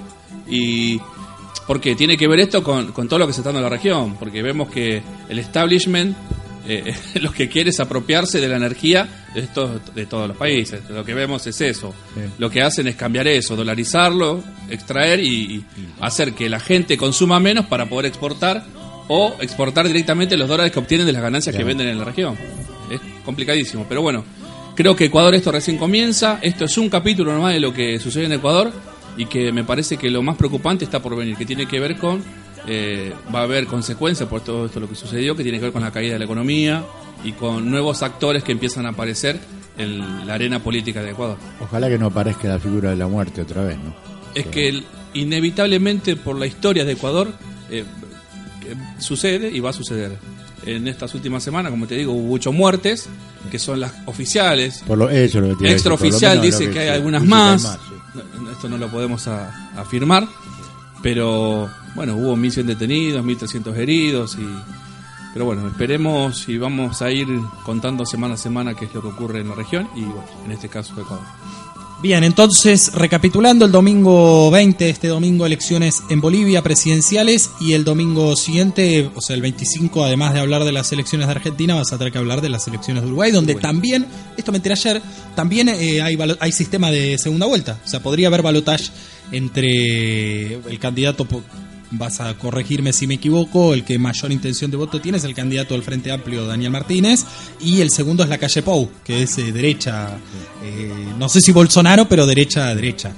Y 0.49 0.99
porque 1.65 1.95
tiene 1.95 2.15
que 2.17 2.27
ver 2.27 2.39
esto 2.39 2.63
con, 2.63 2.91
con 2.93 3.07
todo 3.09 3.19
lo 3.19 3.27
que 3.27 3.33
se 3.33 3.41
está 3.41 3.49
dando 3.51 3.59
en 3.59 3.71
la 3.71 3.77
región, 3.77 4.15
porque 4.15 4.41
vemos 4.41 4.69
que 4.69 5.01
el 5.27 5.39
establishment 5.39 6.15
eh, 6.69 6.93
lo 7.21 7.31
que 7.31 7.49
quiere 7.49 7.69
es 7.71 7.79
apropiarse 7.79 8.39
de 8.39 8.47
la 8.47 8.55
energía 8.57 9.07
de, 9.33 9.41
estos, 9.41 9.93
de 9.93 10.05
todos 10.05 10.27
los 10.29 10.37
países. 10.37 10.81
Lo 10.89 11.03
que 11.03 11.13
vemos 11.13 11.45
es 11.47 11.59
eso. 11.61 11.93
Lo 12.37 12.49
que 12.49 12.61
hacen 12.61 12.87
es 12.87 12.95
cambiar 12.95 13.27
eso, 13.27 13.55
dolarizarlo, 13.55 14.41
extraer 14.69 15.19
y, 15.19 15.27
y 15.55 15.65
hacer 16.01 16.33
que 16.33 16.49
la 16.49 16.59
gente 16.61 16.97
consuma 16.97 17.39
menos 17.39 17.65
para 17.67 17.85
poder 17.87 18.05
exportar 18.07 18.65
o 19.07 19.35
exportar 19.39 19.87
directamente 19.87 20.37
los 20.37 20.47
dólares 20.47 20.71
que 20.71 20.79
obtienen 20.79 21.05
de 21.05 21.13
las 21.13 21.21
ganancias 21.21 21.55
que 21.55 21.63
venden 21.63 21.87
en 21.87 21.97
la 21.97 22.05
región. 22.05 22.37
Es 22.89 22.99
complicadísimo, 23.23 23.85
pero 23.87 24.01
bueno, 24.01 24.23
creo 24.75 24.95
que 24.95 25.05
Ecuador 25.05 25.33
esto 25.35 25.51
recién 25.51 25.77
comienza, 25.77 26.39
esto 26.41 26.65
es 26.65 26.77
un 26.77 26.89
capítulo 26.89 27.33
nomás 27.33 27.53
de 27.53 27.59
lo 27.59 27.73
que 27.73 27.99
sucede 27.99 28.25
en 28.25 28.33
Ecuador 28.33 28.71
y 29.17 29.25
que 29.25 29.51
me 29.51 29.63
parece 29.63 29.97
que 29.97 30.09
lo 30.09 30.21
más 30.21 30.37
preocupante 30.37 30.85
está 30.85 31.01
por 31.01 31.15
venir, 31.15 31.35
que 31.35 31.45
tiene 31.45 31.65
que 31.65 31.79
ver 31.79 31.97
con, 31.97 32.23
eh, 32.67 33.13
va 33.33 33.39
a 33.39 33.43
haber 33.43 33.65
consecuencias 33.65 34.29
por 34.29 34.41
todo 34.41 34.65
esto 34.65 34.79
lo 34.79 34.87
que 34.87 34.95
sucedió, 34.95 35.35
que 35.35 35.43
tiene 35.43 35.57
que 35.57 35.65
ver 35.65 35.73
con 35.73 35.81
la 35.81 35.91
caída 35.91 36.13
de 36.13 36.19
la 36.19 36.25
economía 36.25 36.83
y 37.23 37.31
con 37.31 37.69
nuevos 37.69 38.03
actores 38.03 38.43
que 38.43 38.51
empiezan 38.51 38.85
a 38.85 38.89
aparecer 38.89 39.39
en 39.77 40.27
la 40.27 40.33
arena 40.33 40.59
política 40.59 41.01
de 41.01 41.11
Ecuador. 41.11 41.37
Ojalá 41.59 41.89
que 41.89 41.97
no 41.97 42.07
aparezca 42.07 42.47
la 42.47 42.59
figura 42.59 42.89
de 42.89 42.95
la 42.95 43.07
muerte 43.07 43.41
otra 43.41 43.63
vez, 43.63 43.77
¿no? 43.77 43.95
Es 44.35 44.45
que 44.47 44.83
inevitablemente 45.13 46.15
por 46.15 46.37
la 46.37 46.45
historia 46.45 46.85
de 46.85 46.93
Ecuador 46.93 47.33
eh, 47.71 47.83
sucede 48.99 49.49
y 49.51 49.59
va 49.59 49.69
a 49.71 49.73
suceder. 49.73 50.17
En 50.65 50.87
estas 50.87 51.13
últimas 51.13 51.43
semanas, 51.43 51.71
como 51.71 51.87
te 51.87 51.95
digo, 51.95 52.11
hubo 52.13 52.33
ocho 52.35 52.51
muertes, 52.51 53.07
que 53.51 53.59
son 53.59 53.79
las 53.79 53.93
oficiales. 54.05 54.83
Por 54.85 54.97
lo, 54.97 55.09
eso 55.09 55.39
es 55.39 55.47
lo 55.49 55.57
que 55.57 55.63
lo 55.65 55.69
Extraoficial 55.69 56.41
dice 56.41 56.69
que 56.69 56.79
hay 56.79 56.89
algunas 56.89 57.23
más. 57.23 57.61
sí. 57.61 57.67
No, 58.15 58.41
no, 58.41 58.51
esto 58.51 58.67
no 58.67 58.77
lo 58.77 58.87
podemos 58.89 59.27
a- 59.27 59.71
afirmar. 59.79 60.27
Pero 61.03 61.69
bueno, 61.95 62.15
hubo 62.15 62.35
1.100 62.35 62.63
detenidos, 62.65 63.23
1.300 63.23 63.75
heridos. 63.77 64.35
y 64.39 64.47
Pero 65.33 65.45
bueno, 65.45 65.67
esperemos 65.67 66.49
y 66.49 66.57
vamos 66.57 67.01
a 67.01 67.11
ir 67.11 67.27
contando 67.63 68.05
semana 68.05 68.33
a 68.33 68.37
semana 68.37 68.73
qué 68.73 68.85
es 68.85 68.93
lo 68.93 69.01
que 69.01 69.07
ocurre 69.09 69.41
en 69.41 69.49
la 69.49 69.55
región 69.55 69.87
y 69.95 70.01
bueno, 70.01 70.25
en 70.45 70.51
este 70.51 70.67
caso 70.69 70.93
Ecuador. 70.99 71.23
Bien, 71.99 72.23
entonces, 72.23 72.93
recapitulando, 72.93 73.65
el 73.65 73.71
domingo 73.71 74.51
20, 74.51 74.87
este 74.87 75.07
domingo, 75.07 75.47
elecciones 75.47 76.03
en 76.11 76.21
Bolivia 76.21 76.61
presidenciales 76.61 77.49
y 77.59 77.73
el 77.73 77.83
domingo 77.83 78.35
siguiente, 78.35 79.09
o 79.15 79.19
sea, 79.19 79.35
el 79.35 79.41
25, 79.41 80.03
además 80.03 80.35
de 80.35 80.41
hablar 80.41 80.63
de 80.63 80.71
las 80.71 80.91
elecciones 80.91 81.25
de 81.25 81.31
Argentina, 81.31 81.73
vas 81.73 81.91
a 81.91 81.97
tener 81.97 82.13
que 82.13 82.19
hablar 82.19 82.41
de 82.41 82.49
las 82.49 82.67
elecciones 82.67 83.01
de 83.01 83.07
Uruguay, 83.07 83.31
donde 83.31 83.55
también, 83.55 84.05
esto 84.37 84.51
me 84.51 84.57
enteré 84.57 84.73
ayer, 84.73 85.01
también 85.35 85.69
eh, 85.69 86.03
hay, 86.03 86.15
hay 86.39 86.51
sistema 86.51 86.91
de 86.91 87.17
segunda 87.17 87.47
vuelta. 87.47 87.79
O 87.83 87.87
sea, 87.87 87.99
podría 87.99 88.27
haber 88.27 88.43
balotage 88.43 88.91
entre 89.31 90.53
el 90.53 90.79
candidato, 90.79 91.27
vas 91.91 92.19
a 92.19 92.33
corregirme 92.37 92.91
si 92.93 93.07
me 93.07 93.15
equivoco, 93.15 93.73
el 93.73 93.83
que 93.83 93.97
mayor 93.97 94.31
intención 94.31 94.69
de 94.71 94.77
voto 94.77 94.99
tiene 95.01 95.17
es 95.17 95.23
el 95.23 95.33
candidato 95.33 95.73
del 95.73 95.83
Frente 95.83 96.11
Amplio, 96.11 96.45
Daniel 96.45 96.71
Martínez, 96.71 97.25
y 97.61 97.81
el 97.81 97.91
segundo 97.91 98.23
es 98.23 98.29
la 98.29 98.37
calle 98.37 98.61
Pou, 98.61 98.89
que 99.03 99.23
es 99.23 99.37
eh, 99.37 99.51
derecha, 99.51 100.09
eh, 100.63 100.91
no 101.17 101.29
sé 101.29 101.41
si 101.41 101.51
Bolsonaro, 101.51 102.07
pero 102.07 102.25
derecha, 102.25 102.73
derecha. 102.75 103.11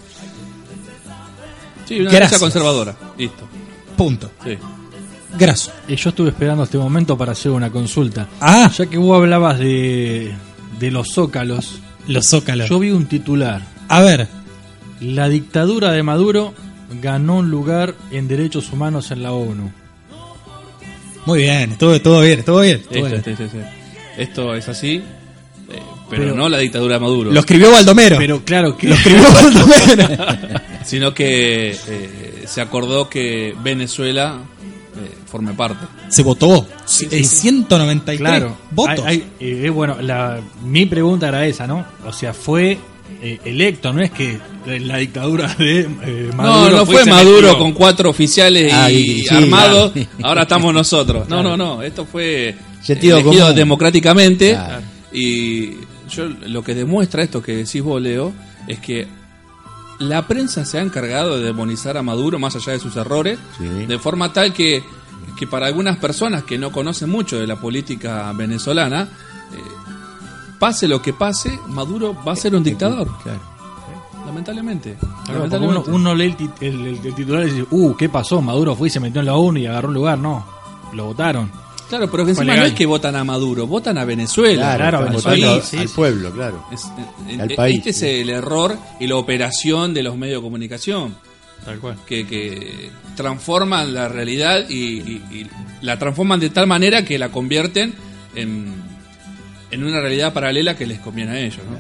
Sí, 1.88 1.96
una 1.96 2.04
Gracias. 2.12 2.20
derecha 2.32 2.40
conservadora. 2.40 2.96
Listo. 3.18 3.48
Punto. 3.98 4.32
Sí. 4.44 4.58
Graso. 5.38 5.72
Y 5.88 5.96
yo 5.96 6.10
estuve 6.10 6.30
esperando 6.30 6.64
este 6.64 6.78
momento 6.78 7.18
para 7.18 7.32
hacer 7.34 7.52
una 7.52 7.70
consulta. 7.72 8.28
Ah, 8.40 8.72
Ya 8.76 8.86
que 8.86 8.98
vos 8.98 9.16
hablabas 9.18 9.60
de, 9.60 10.34
de 10.80 10.92
los 10.92 11.10
zócalos, 11.14 11.80
los 12.08 12.26
zócalos. 12.28 12.70
yo 12.70 12.80
vi 12.80 12.92
un 12.92 13.06
titular. 13.06 13.62
A 13.88 14.02
ver, 14.02 14.28
La 15.02 15.30
dictadura 15.30 15.92
de 15.92 16.04
Maduro 16.04 16.54
ganó 17.02 17.38
un 17.38 17.50
lugar 17.50 17.94
en 18.12 18.28
derechos 18.28 18.72
humanos 18.72 19.12
en 19.12 19.24
la 19.24 19.32
ONU. 19.32 19.72
muy 21.26 21.40
bien, 21.40 21.72
estuvo 21.74 22.00
todo 22.02 22.22
bien, 22.22 22.44
todo 22.44 22.62
bien. 22.62 22.78
estuvo 22.78 23.06
Esto, 23.06 23.08
bien. 23.08 23.18
este, 23.20 23.32
este, 23.32 23.46
este. 23.60 24.22
Esto 24.22 24.56
es 24.56 24.68
así, 24.68 24.96
eh, 24.96 25.04
pero, 26.10 26.24
Pero- 26.24 26.36
no 26.36 26.50
la 26.50 26.58
dictadura 26.58 26.96
de 26.96 27.00
Maduro, 27.02 27.32
Lo 27.32 27.40
escribió 27.40 27.72
Baldomero. 27.72 28.18
Pero 28.18 28.44
claro 28.44 28.76
que 28.78 28.88
Lo 28.88 28.96
escribió 28.96 29.24
Baldomero. 29.34 30.26
sino 30.84 31.14
que 31.14 31.72
eh, 31.88 32.44
se 32.48 32.62
acordó 32.62 33.08
que 33.10 33.56
Venezuela 33.62 34.40
eh, 34.98 35.16
forme 35.28 35.54
parte. 35.54 35.86
Se 36.10 36.24
votó. 36.24 36.66
Eh, 37.12 37.24
193 37.24 38.18
claro, 38.20 38.58
votos. 38.72 39.06
hay- 39.06 39.24
hay- 39.40 39.66
eh, 39.66 39.70
bueno, 39.70 39.98
la, 40.02 40.40
mi 40.66 40.86
pregunta 40.88 41.28
era 41.28 41.46
esa, 41.46 41.68
¿no? 41.68 41.86
O 42.06 42.12
sea, 42.12 42.34
fue 42.34 42.78
eh, 43.22 43.40
electo, 43.46 43.92
no 43.94 44.02
es 44.02 44.12
que 44.12 44.40
la 44.66 44.98
dictadura 44.98 45.54
de 45.56 45.82
eh, 45.82 46.32
Maduro 46.36 46.70
no, 46.72 46.78
no 46.78 46.86
fue 46.86 47.06
Maduro 47.06 47.58
con 47.58 47.74
cuatro 47.74 48.10
oficiales 48.10 48.72
y, 48.72 48.76
Ah, 48.76 48.92
y- 48.92 49.24
sí, 49.24 49.36
armados, 49.36 49.92
claro. 49.92 50.08
ahora 50.24 50.42
estamos 50.44 50.74
nosotros. 50.74 51.28
No, 51.30 51.42
no, 51.44 51.58
no, 51.58 51.82
esto 51.84 52.06
fue 52.06 52.56
Sentido 52.82 53.18
elegido 53.18 53.44
común. 53.46 53.56
democráticamente 53.56 54.52
Claro. 54.52 54.82
y 55.12 55.72
yo 56.10 56.26
lo 56.48 56.64
que 56.64 56.74
demuestra 56.76 57.24
esto 57.24 57.42
que 57.42 57.56
decís 57.58 57.82
vos, 57.84 58.02
Leo, 58.02 58.32
es 58.68 58.80
que 58.80 59.08
la 60.00 60.26
prensa 60.28 60.64
se 60.66 60.78
ha 60.80 60.82
encargado 60.82 61.38
de 61.38 61.44
demonizar 61.46 61.98
a 61.98 62.02
Maduro 62.02 62.40
más 62.40 62.56
allá 62.56 62.72
de 62.74 62.80
sus 62.80 62.96
errores, 62.96 63.38
Sí. 63.58 63.66
de 63.86 64.00
forma 64.00 64.32
tal 64.32 64.54
que, 64.54 64.82
que 65.38 65.46
para 65.46 65.66
algunas 65.68 65.98
personas 65.98 66.44
que 66.44 66.58
no 66.58 66.72
conocen 66.72 67.10
mucho 67.10 67.38
de 67.38 67.46
la 67.48 67.58
política 67.58 68.32
venezolana, 68.34 69.10
eh, 69.54 69.89
pase 70.60 70.88
lo 70.88 71.02
que 71.02 71.14
pase, 71.14 71.58
Maduro 71.70 72.16
va 72.28 72.34
a 72.34 72.36
ser 72.36 72.54
un 72.56 72.64
dictador. 72.64 73.08
Claro. 73.24 73.40
Lamentablemente. 74.26 74.96
Claro, 75.00 75.14
uno, 75.28 75.34
lamentablemente. 75.34 75.92
uno 75.92 76.16
lee 76.16 76.26
el, 76.26 76.38
tit- 76.38 76.54
el- 76.62 76.86
el- 76.88 77.06
el 77.06 77.16
titular 77.16 77.44
y 77.48 77.52
dice, 77.52 77.66
uh, 77.72 77.96
¿qué 77.96 78.10
pasó? 78.10 78.42
Maduro 78.42 78.76
fue 78.76 78.88
y 78.90 78.92
se 78.92 79.00
metió 79.00 79.20
en 79.22 79.26
la 79.26 79.36
ONU 79.36 79.60
y 79.60 79.66
agarró 79.66 79.88
un 79.88 79.94
lugar. 79.96 80.18
No, 80.20 80.46
lo 80.94 81.06
votaron. 81.06 81.52
Claro, 81.88 82.12
pero 82.12 82.24
que 82.24 82.32
encima 82.32 82.56
no 82.56 82.64
es 82.66 82.74
que 82.74 82.86
votan 82.86 83.16
a 83.16 83.24
Maduro, 83.24 83.66
votan 83.66 83.98
a 83.98 84.06
Venezuela. 84.06 84.76
Claro, 84.76 84.98
están 85.00 85.34
Venezuela, 85.34 85.62
sí, 85.64 85.78
al 85.78 85.90
pueblo, 85.90 86.32
claro. 86.32 86.64
Es- 86.72 86.86
eh, 87.28 87.42
Al 87.42 87.52
eh, 87.52 87.56
país, 87.56 87.78
este 87.80 87.90
es 87.90 87.98
sí. 87.98 88.06
el 88.06 88.30
error 88.30 88.78
y 89.00 89.08
la 89.08 89.16
operación 89.16 89.94
de 89.96 90.04
los 90.04 90.16
medios 90.16 90.40
de 90.42 90.44
comunicación, 90.46 91.16
Tal 91.66 91.80
cual. 91.80 91.98
que, 92.06 92.28
que 92.28 92.92
transforman 93.16 93.92
la 93.96 94.08
realidad 94.08 94.70
y, 94.70 94.76
y- 95.00 95.24
y 95.32 95.48
la 95.82 95.98
transforman 95.98 96.40
de 96.40 96.52
tal 96.52 96.68
manera 96.68 97.04
que 97.04 97.18
la 97.18 97.30
convierten 97.30 97.96
en, 98.36 98.76
en 99.72 99.84
una 99.84 100.00
realidad 100.00 100.34
paralela 100.34 100.76
que 100.76 100.86
les 100.86 101.00
conviene 101.00 101.32
a 101.32 101.40
ellos. 101.40 101.62
¿no? 101.70 101.78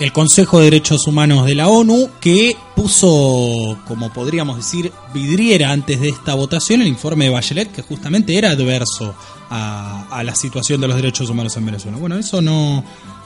el 0.00 0.14
Consejo 0.14 0.58
de 0.58 0.64
Derechos 0.64 1.06
Humanos 1.06 1.44
de 1.44 1.54
la 1.54 1.68
ONU 1.68 2.08
que 2.22 2.56
puso, 2.74 3.78
como 3.86 4.10
podríamos 4.10 4.56
decir, 4.56 4.90
vidriera 5.12 5.72
antes 5.72 6.00
de 6.00 6.08
esta 6.08 6.34
votación 6.34 6.80
el 6.80 6.88
informe 6.88 7.26
de 7.26 7.30
Bachelet 7.30 7.70
que 7.70 7.82
justamente 7.82 8.36
era 8.36 8.50
adverso 8.50 9.14
a, 9.50 10.22
la 10.24 10.34
situación 10.34 10.80
de 10.80 10.88
los 10.88 10.96
derechos 10.96 11.28
humanos 11.28 11.54
en 11.58 11.66
Venezuela. 11.66 11.98
Bueno, 11.98 12.16
eso 12.16 12.40
no, 12.40 12.82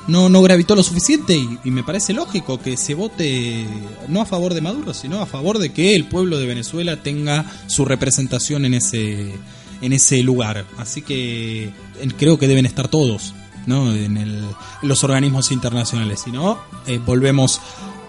no, 0.08 0.28
no 0.28 0.42
gravitó 0.42 0.74
lo 0.74 0.82
suficiente 0.82 1.36
y, 1.36 1.58
y 1.62 1.70
me 1.70 1.84
parece 1.84 2.12
lógico 2.12 2.60
que 2.60 2.76
se 2.76 2.94
vote 2.94 3.68
no 4.08 4.20
a 4.20 4.26
favor 4.26 4.52
de 4.52 4.60
Maduro, 4.60 4.94
sino 4.94 5.20
a 5.20 5.26
favor 5.26 5.58
de 5.58 5.72
que 5.72 5.94
el 5.94 6.06
pueblo 6.06 6.38
de 6.38 6.46
Venezuela 6.46 6.96
tenga 6.96 7.44
su 7.68 7.84
representación 7.84 8.64
en 8.64 8.74
ese, 8.74 9.32
en 9.80 9.92
ese 9.92 10.24
lugar. 10.24 10.64
Así 10.76 11.02
que 11.02 11.70
creo 12.18 12.36
que 12.36 12.48
deben 12.48 12.66
estar 12.66 12.88
todos. 12.88 13.32
¿No? 13.66 13.92
en, 13.92 14.16
el- 14.16 14.44
los 14.82 15.02
organismos 15.04 15.50
internacionales. 15.52 16.20
Si 16.24 16.30
no, 16.32 16.58
eh, 16.86 17.00
volvemos 17.04 17.60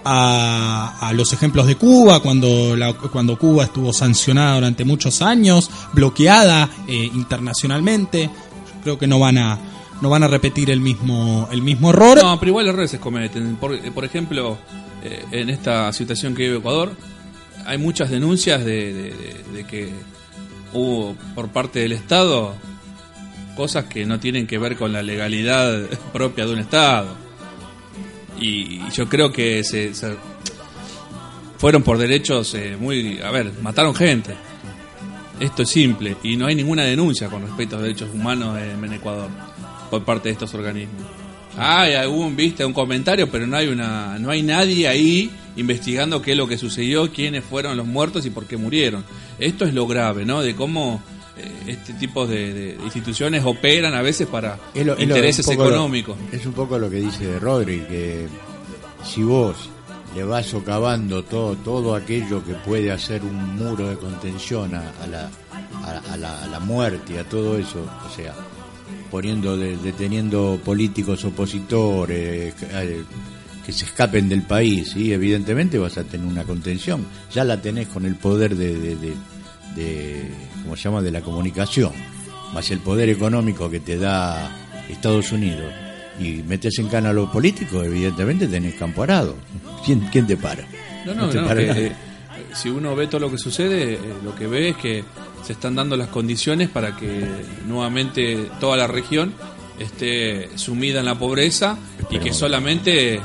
a, 0.03 0.97
a 0.99 1.13
los 1.13 1.33
ejemplos 1.33 1.65
de 1.67 1.75
Cuba, 1.77 2.19
cuando, 2.19 2.75
la- 2.75 2.93
cuando 2.93 3.37
Cuba 3.37 3.63
estuvo 3.63 3.91
sancionada 3.93 4.55
durante 4.55 4.85
muchos 4.85 5.21
años, 5.21 5.69
bloqueada 5.93 6.69
eh, 6.87 7.09
internacionalmente. 7.13 8.23
Yo 8.77 8.81
creo 8.83 8.99
que 8.99 9.07
no 9.07 9.19
van 9.19 9.37
a 9.37 9.57
no 10.01 10.09
van 10.09 10.23
a 10.23 10.27
repetir 10.27 10.69
el 10.71 10.81
mismo 10.81 11.47
el 11.51 11.61
mismo 11.61 11.89
error. 11.89 12.21
No, 12.21 12.37
pero 12.39 12.49
igual 12.49 12.67
errores 12.67 12.91
se 12.91 12.99
cometen. 12.99 13.55
Por, 13.55 13.73
eh, 13.73 13.91
por 13.91 14.03
ejemplo, 14.05 14.57
eh, 15.03 15.23
en 15.31 15.49
esta 15.49 15.91
situación 15.93 16.35
que 16.35 16.43
vive 16.43 16.57
Ecuador, 16.57 16.91
hay 17.65 17.77
muchas 17.77 18.09
denuncias 18.11 18.63
de, 18.63 18.93
de- 18.93 19.11
de- 19.11 19.43
de 19.53 19.63
que 19.65 19.93
hubo 20.73 21.15
por 21.33 21.47
parte 21.49 21.79
del 21.79 21.93
Estado 21.93 22.53
cosas 23.55 23.85
que 23.85 24.05
no 24.05 24.19
tienen 24.19 24.45
que 24.47 24.57
ver 24.57 24.75
con 24.75 24.91
la 24.93 25.01
legalidad 25.01 25.81
propia 26.13 26.45
de 26.45 26.53
un 26.53 26.59
Estado. 26.59 27.15
Y 28.39 28.81
yo 28.91 29.07
creo 29.07 29.31
que 29.31 29.63
se, 29.63 29.93
se- 29.93 30.15
fueron 31.57 31.83
por 31.83 31.97
derechos 31.97 32.53
eh, 32.55 32.75
muy... 32.79 33.19
A 33.21 33.31
ver, 33.31 33.51
mataron 33.61 33.95
gente. 33.95 34.35
Esto 35.39 35.63
es 35.63 35.69
simple. 35.69 36.17
Y 36.23 36.35
no 36.37 36.47
hay 36.47 36.55
ninguna 36.55 36.83
denuncia 36.83 37.29
con 37.29 37.41
respecto 37.43 37.75
a 37.75 37.79
los 37.79 37.87
derechos 37.87 38.09
humanos 38.13 38.57
en, 38.59 38.93
Ecuador 38.93 39.29
por 39.89 40.03
parte 40.03 40.29
de 40.29 40.33
estos 40.33 40.53
organismos. 40.53 41.01
Hay 41.57 41.93
algún, 41.93 42.35
viste, 42.35 42.65
un 42.65 42.73
comentario, 42.73 43.29
pero 43.31 43.47
no 43.47 43.55
hay 43.55 43.67
una, 43.67 44.19
no 44.19 44.29
hay 44.29 44.41
nadie 44.43 44.89
ahí 44.89 45.31
investigando 45.55 46.21
qué 46.21 46.31
es 46.31 46.37
lo 46.37 46.47
que 46.47 46.57
sucedió, 46.57 47.11
quiénes 47.13 47.45
fueron 47.45 47.77
los 47.77 47.87
muertos 47.87 48.25
y 48.25 48.29
por 48.29 48.45
qué 48.45 48.57
murieron. 48.57 49.05
Esto 49.39 49.63
es 49.63 49.73
lo 49.73 49.87
grave, 49.87 50.25
¿no? 50.25 50.41
De 50.41 50.53
cómo 50.53 51.01
este 51.67 51.93
tipo 51.93 52.25
de, 52.25 52.53
de 52.53 52.77
instituciones 52.83 53.43
operan 53.45 53.93
a 53.93 54.01
veces 54.01 54.27
para 54.27 54.57
Es 54.73 54.85
lo- 54.85 54.99
intereses 54.99 55.45
lo- 55.47 55.53
económicos. 55.53 56.17
es 56.31 56.45
un 56.45 56.53
poco 56.53 56.77
lo 56.79 56.89
que 56.89 56.97
dice 56.97 57.39
Rodri, 57.39 57.79
que 57.81 58.27
si 59.03 59.21
vos 59.23 59.55
le 60.15 60.23
vas 60.23 60.45
socavando 60.45 61.23
todo, 61.23 61.55
todo 61.57 61.93
aquello 61.95 62.43
que 62.45 62.53
puede 62.53 62.91
hacer 62.91 63.21
un 63.23 63.57
muro 63.57 63.89
de 63.89 63.97
contención 63.97 64.73
a, 64.73 64.91
a 65.03 65.07
la, 65.07 65.29
a, 65.83 66.13
a 66.13 66.47
la, 66.47 66.59
muerte 66.61 67.13
y 67.15 67.17
a 67.17 67.25
todo 67.25 67.57
eso, 67.57 67.85
o 68.05 68.15
sea, 68.15 68.33
poniendo, 69.11 69.57
de- 69.57 69.75
deteniendo 69.77 70.57
políticos 70.63 71.25
opositores, 71.25 72.53
eh, 72.61 73.03
que 73.65 73.71
se 73.73 73.85
escapen 73.85 74.29
del 74.29 74.43
país, 74.43 74.95
y 74.95 75.11
evidentemente 75.11 75.77
vas 75.79 75.97
a 75.97 76.03
tener 76.03 76.25
una 76.27 76.43
contención. 76.43 77.05
Ya 77.33 77.43
la 77.43 77.61
tenés 77.61 77.87
con 77.89 78.05
el 78.05 78.15
poder 78.15 78.55
de, 78.55 78.95
de, 79.75 80.31
¿cómo 80.65 80.75
se 80.75 80.83
llama?, 80.83 81.01
de 81.01 81.11
la 81.11 81.21
comunicación, 81.21 81.93
más 82.53 82.69
el 82.71 82.79
poder 82.79 83.09
económico 83.09 83.69
que 83.69 83.79
te 83.79 83.97
da 83.97 84.51
Estados 84.89 85.31
Unidos. 85.31 85.71
Y 86.19 86.43
metes 86.47 86.77
en 86.79 86.87
cana 86.87 87.09
a 87.09 87.13
los 87.13 87.29
políticos, 87.29 87.85
evidentemente 87.85 88.47
tenés 88.47 88.75
campo 88.75 89.03
arado. 89.03 89.35
¿Quién, 89.85 89.99
quién 90.11 90.25
te 90.25 90.37
para? 90.37 90.65
No, 91.05 91.13
no, 91.13 91.29
te 91.29 91.39
no, 91.41 91.47
para 91.47 91.61
que, 91.61 91.67
nadie. 91.67 91.87
eh, 91.87 91.95
si 92.53 92.69
uno 92.69 92.95
ve 92.95 93.07
todo 93.07 93.19
lo 93.19 93.31
que 93.31 93.37
sucede, 93.37 93.93
eh, 93.93 93.99
lo 94.23 94.33
que 94.33 94.47
ve 94.47 94.69
es 94.69 94.77
que 94.77 95.03
se 95.45 95.53
están 95.53 95.75
dando 95.75 95.95
las 95.97 96.07
condiciones 96.07 96.69
para 96.69 96.95
que 96.95 97.27
nuevamente 97.67 98.49
toda 98.59 98.77
la 98.77 98.87
región 98.87 99.33
esté 99.77 100.49
sumida 100.57 101.01
en 101.01 101.05
la 101.05 101.15
pobreza 101.19 101.77
y 102.09 102.17
que 102.19 102.33
solamente 102.33 103.19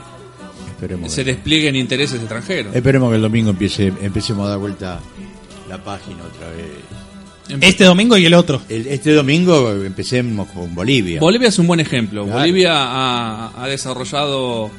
Esperemos 0.69 1.13
se 1.13 1.25
desplieguen 1.25 1.77
intereses 1.77 2.19
extranjeros. 2.21 2.75
Esperemos 2.75 3.11
que 3.11 3.17
el 3.17 3.23
domingo 3.23 3.51
empiece, 3.51 3.93
empecemos 4.03 4.47
a 4.47 4.51
dar 4.51 4.59
vuelta 4.59 5.01
la 5.69 5.79
página 5.83 6.25
otra 6.25 6.49
vez. 6.51 6.67
Este 7.61 7.85
domingo 7.85 8.17
y 8.17 8.27
el 8.27 8.35
otro. 8.35 8.61
El- 8.69 8.87
este 8.87 9.13
domingo 9.13 9.71
empecemos 9.73 10.49
con 10.51 10.75
Bolivia. 10.75 11.21
Bolivia 11.21 11.49
es 11.49 11.59
un 11.59 11.67
buen 11.67 11.81
ejemplo. 11.81 12.25
Claro. 12.25 12.39
Bolivia 12.41 12.73
ha, 12.75 13.53
ha 13.63 13.67
desarrollado 13.69 14.71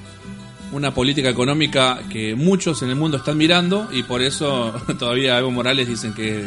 una 0.73 0.93
política 0.93 1.27
económica 1.27 1.99
que 2.09 2.33
muchos 2.33 2.81
en 2.81 2.89
el 2.91 2.95
mundo 2.95 3.17
están 3.17 3.37
mirando 3.37 3.89
y 3.91 4.03
por 4.03 4.21
eso 4.21 4.73
todavía 4.99 5.37
Evo 5.37 5.51
Morales 5.51 5.85
dicen 5.87 6.13
que 6.13 6.45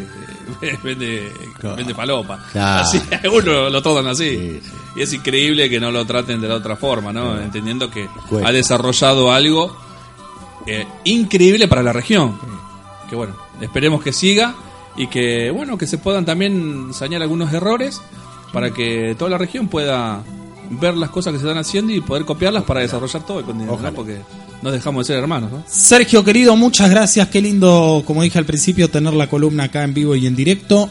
vende, 0.82 1.30
Claro. 1.60 1.76
vende 1.76 1.94
palopa. 1.94 2.42
Claro. 2.52 2.82
Así, 2.82 2.98
uno 3.30 3.68
lo 3.68 3.82
tratan 3.82 4.06
así. 4.06 4.30
Sí, 4.30 4.60
sí. 4.62 4.70
Y 4.96 5.02
es 5.02 5.12
increíble 5.12 5.68
que 5.68 5.78
no 5.80 5.90
lo 5.90 6.04
traten 6.06 6.40
de 6.40 6.48
la 6.48 6.54
otra 6.54 6.76
forma, 6.76 7.12
¿no? 7.12 7.38
Entendiendo 7.40 7.90
que 7.90 8.06
Cuesta. 8.28 8.48
ha 8.48 8.52
desarrollado 8.52 9.30
algo 9.32 9.76
eh, 10.66 10.86
increíble 11.04 11.68
para 11.68 11.82
la 11.82 11.92
región. 11.92 12.38
Que 13.10 13.16
bueno, 13.16 13.34
esperemos 13.60 14.02
que 14.02 14.12
siga 14.14 14.54
y 14.96 15.08
que 15.08 15.50
bueno, 15.50 15.78
que 15.78 15.86
se 15.86 15.98
puedan 15.98 16.24
también 16.24 16.92
sañar 16.92 17.22
algunos 17.22 17.52
errores 17.52 18.00
para 18.52 18.70
que 18.70 19.14
toda 19.18 19.30
la 19.30 19.38
región 19.38 19.68
pueda 19.68 20.22
ver 20.70 20.96
las 20.96 21.10
cosas 21.10 21.32
que 21.32 21.38
se 21.38 21.44
están 21.46 21.58
haciendo 21.58 21.92
y 21.92 22.00
poder 22.00 22.24
copiarlas 22.24 22.64
para 22.64 22.80
desarrollar 22.80 23.24
todo 23.26 23.40
el 23.40 23.44
continente, 23.44 23.82
¿no? 23.82 23.92
porque 23.92 24.20
nos 24.62 24.72
dejamos 24.72 25.06
de 25.06 25.12
ser 25.12 25.22
hermanos, 25.22 25.50
¿no? 25.52 25.62
Sergio, 25.66 26.24
querido, 26.24 26.56
muchas 26.56 26.88
gracias. 26.88 27.28
Qué 27.28 27.42
lindo, 27.42 28.02
como 28.06 28.22
dije 28.22 28.38
al 28.38 28.46
principio, 28.46 28.88
tener 28.88 29.12
la 29.12 29.26
columna 29.28 29.64
acá 29.64 29.84
en 29.84 29.92
vivo 29.92 30.14
y 30.16 30.26
en 30.26 30.34
directo. 30.34 30.88